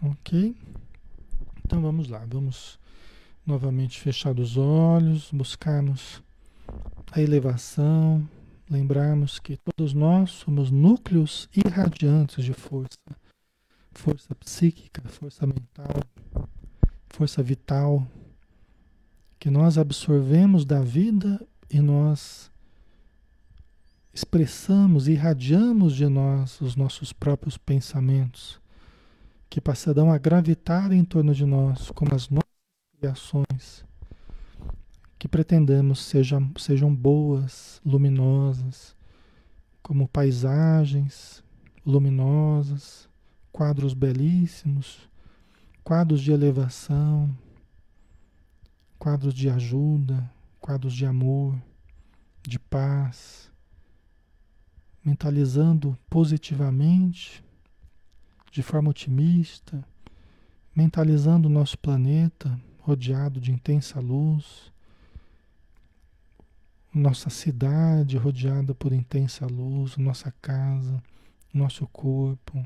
[0.02, 0.56] Ok?
[1.64, 2.78] Então vamos lá, vamos
[3.46, 6.20] novamente fechar os olhos, buscarmos
[7.12, 8.28] a elevação,
[8.68, 12.98] lembrarmos que todos nós somos núcleos irradiantes de força,
[13.92, 16.02] força psíquica, força mental,
[17.12, 18.06] força vital,
[19.38, 21.40] que nós absorvemos da vida
[21.70, 22.50] e nós
[24.14, 28.60] expressamos, irradiamos de nós os nossos próprios pensamentos
[29.50, 32.42] que passarão a gravitar em torno de nós como as nossas
[32.98, 33.84] criações,
[35.18, 38.96] que pretendemos sejam, sejam boas, luminosas,
[39.82, 41.44] como paisagens
[41.84, 43.08] luminosas,
[43.52, 45.08] quadros belíssimos,
[45.84, 47.36] quadros de elevação,
[48.98, 50.30] quadros de ajuda,
[50.60, 51.60] quadros de amor,
[52.42, 53.50] de paz,
[55.04, 57.44] mentalizando positivamente,
[58.50, 59.84] de forma otimista,
[60.74, 64.72] mentalizando o nosso planeta rodeado de intensa luz,
[66.94, 71.02] nossa cidade rodeada por intensa luz, nossa casa,
[71.52, 72.64] nosso corpo,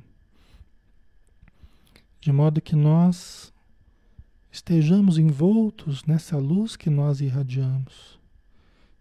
[2.27, 3.55] de modo que nós
[4.51, 8.19] estejamos envoltos nessa luz que nós irradiamos.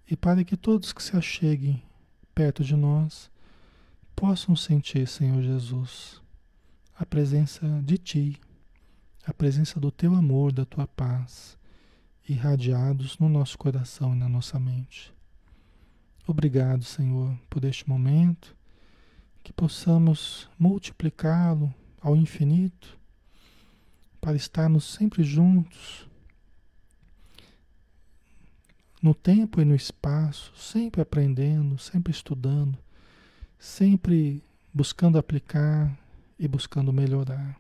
[0.07, 1.81] E para que todos que se acheguem
[2.35, 3.31] perto de nós
[4.15, 6.21] possam sentir, Senhor Jesus,
[6.95, 8.39] a presença de Ti,
[9.25, 11.57] a presença do Teu amor, da Tua paz,
[12.29, 15.11] irradiados no nosso coração e na nossa mente.
[16.27, 18.55] Obrigado, Senhor, por este momento,
[19.43, 22.99] que possamos multiplicá-lo ao infinito,
[24.25, 26.09] para estarmos sempre juntos,
[28.99, 32.75] no tempo e no espaço, sempre aprendendo, sempre estudando,
[33.59, 35.95] sempre buscando aplicar
[36.39, 37.55] e buscando melhorar.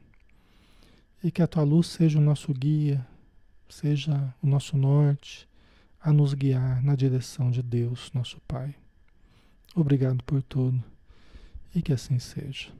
[1.23, 3.05] E que a tua luz seja o nosso guia,
[3.69, 5.47] seja o nosso norte
[6.01, 8.73] a nos guiar na direção de Deus, nosso Pai.
[9.75, 10.83] Obrigado por tudo
[11.75, 12.71] e que assim seja.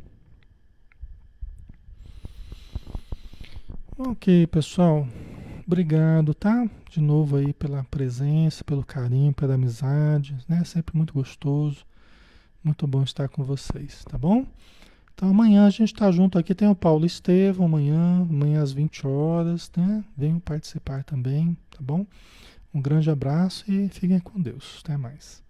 [3.98, 5.08] Ok, pessoal.
[5.66, 6.70] Obrigado, tá?
[6.90, 10.66] De novo aí pela presença, pelo carinho, pela amizade, né?
[10.66, 11.86] Sempre muito gostoso.
[12.62, 14.46] Muito bom estar com vocês, tá bom?
[15.14, 19.08] Então amanhã a gente está junto aqui, tem o Paulo Estevam amanhã, amanhã às 20
[19.08, 20.04] horas, né?
[20.18, 22.06] Venham participar também, tá bom?
[22.74, 24.82] Um grande abraço e fiquem com Deus.
[24.84, 25.45] Até mais.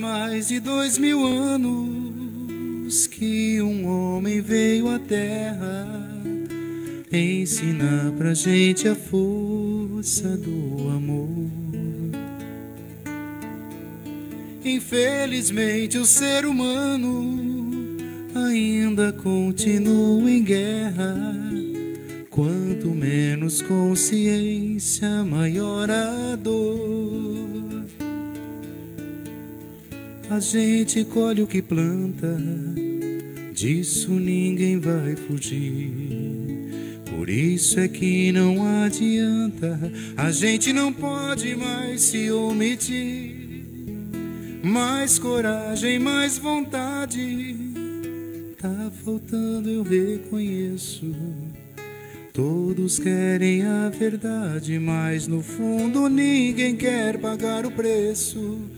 [0.00, 5.86] Mais de dois mil anos que um homem veio à terra
[7.12, 11.50] ensinar pra gente a força do amor.
[14.64, 17.98] Infelizmente, o ser humano
[18.34, 21.36] ainda continua em guerra.
[22.30, 27.71] Quanto menos consciência, maior a dor.
[30.34, 32.38] A gente colhe o que planta,
[33.52, 35.92] disso ninguém vai fugir.
[37.04, 39.78] Por isso é que não adianta,
[40.16, 43.36] a gente não pode mais se omitir.
[44.64, 47.54] Mais coragem, mais vontade,
[48.58, 51.14] tá faltando, eu reconheço.
[52.32, 58.71] Todos querem a verdade, mas no fundo ninguém quer pagar o preço.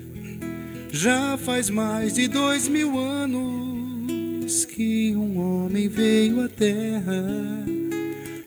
[0.96, 7.66] Já faz mais de dois mil anos que um homem veio à terra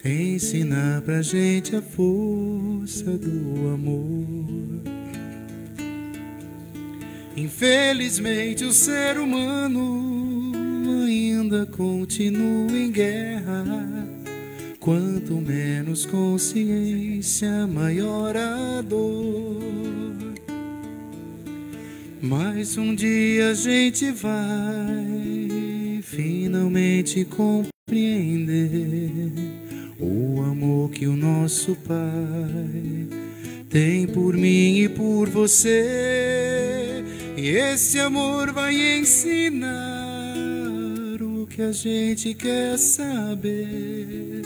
[0.05, 4.25] ensinar pra gente a força do amor.
[7.35, 10.53] Infelizmente, o ser humano
[11.05, 14.07] ainda continua em guerra.
[14.79, 20.26] Quanto menos consciência, maior a dor.
[22.27, 29.31] Mas um dia a gente vai finalmente compreender
[29.97, 33.07] o amor que o nosso Pai
[33.69, 37.01] tem por mim e por você.
[37.37, 40.35] E esse amor vai ensinar
[41.21, 44.41] o que a gente quer saber.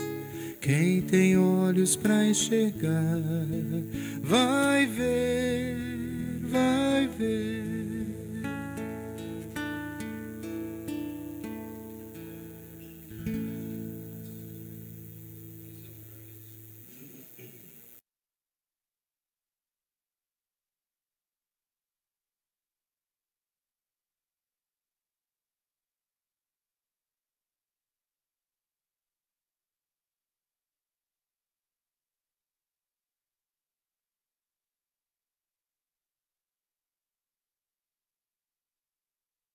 [0.60, 3.18] Quem tem olhos para enxergar
[4.22, 5.91] vai ver,
[6.52, 7.81] vai ver.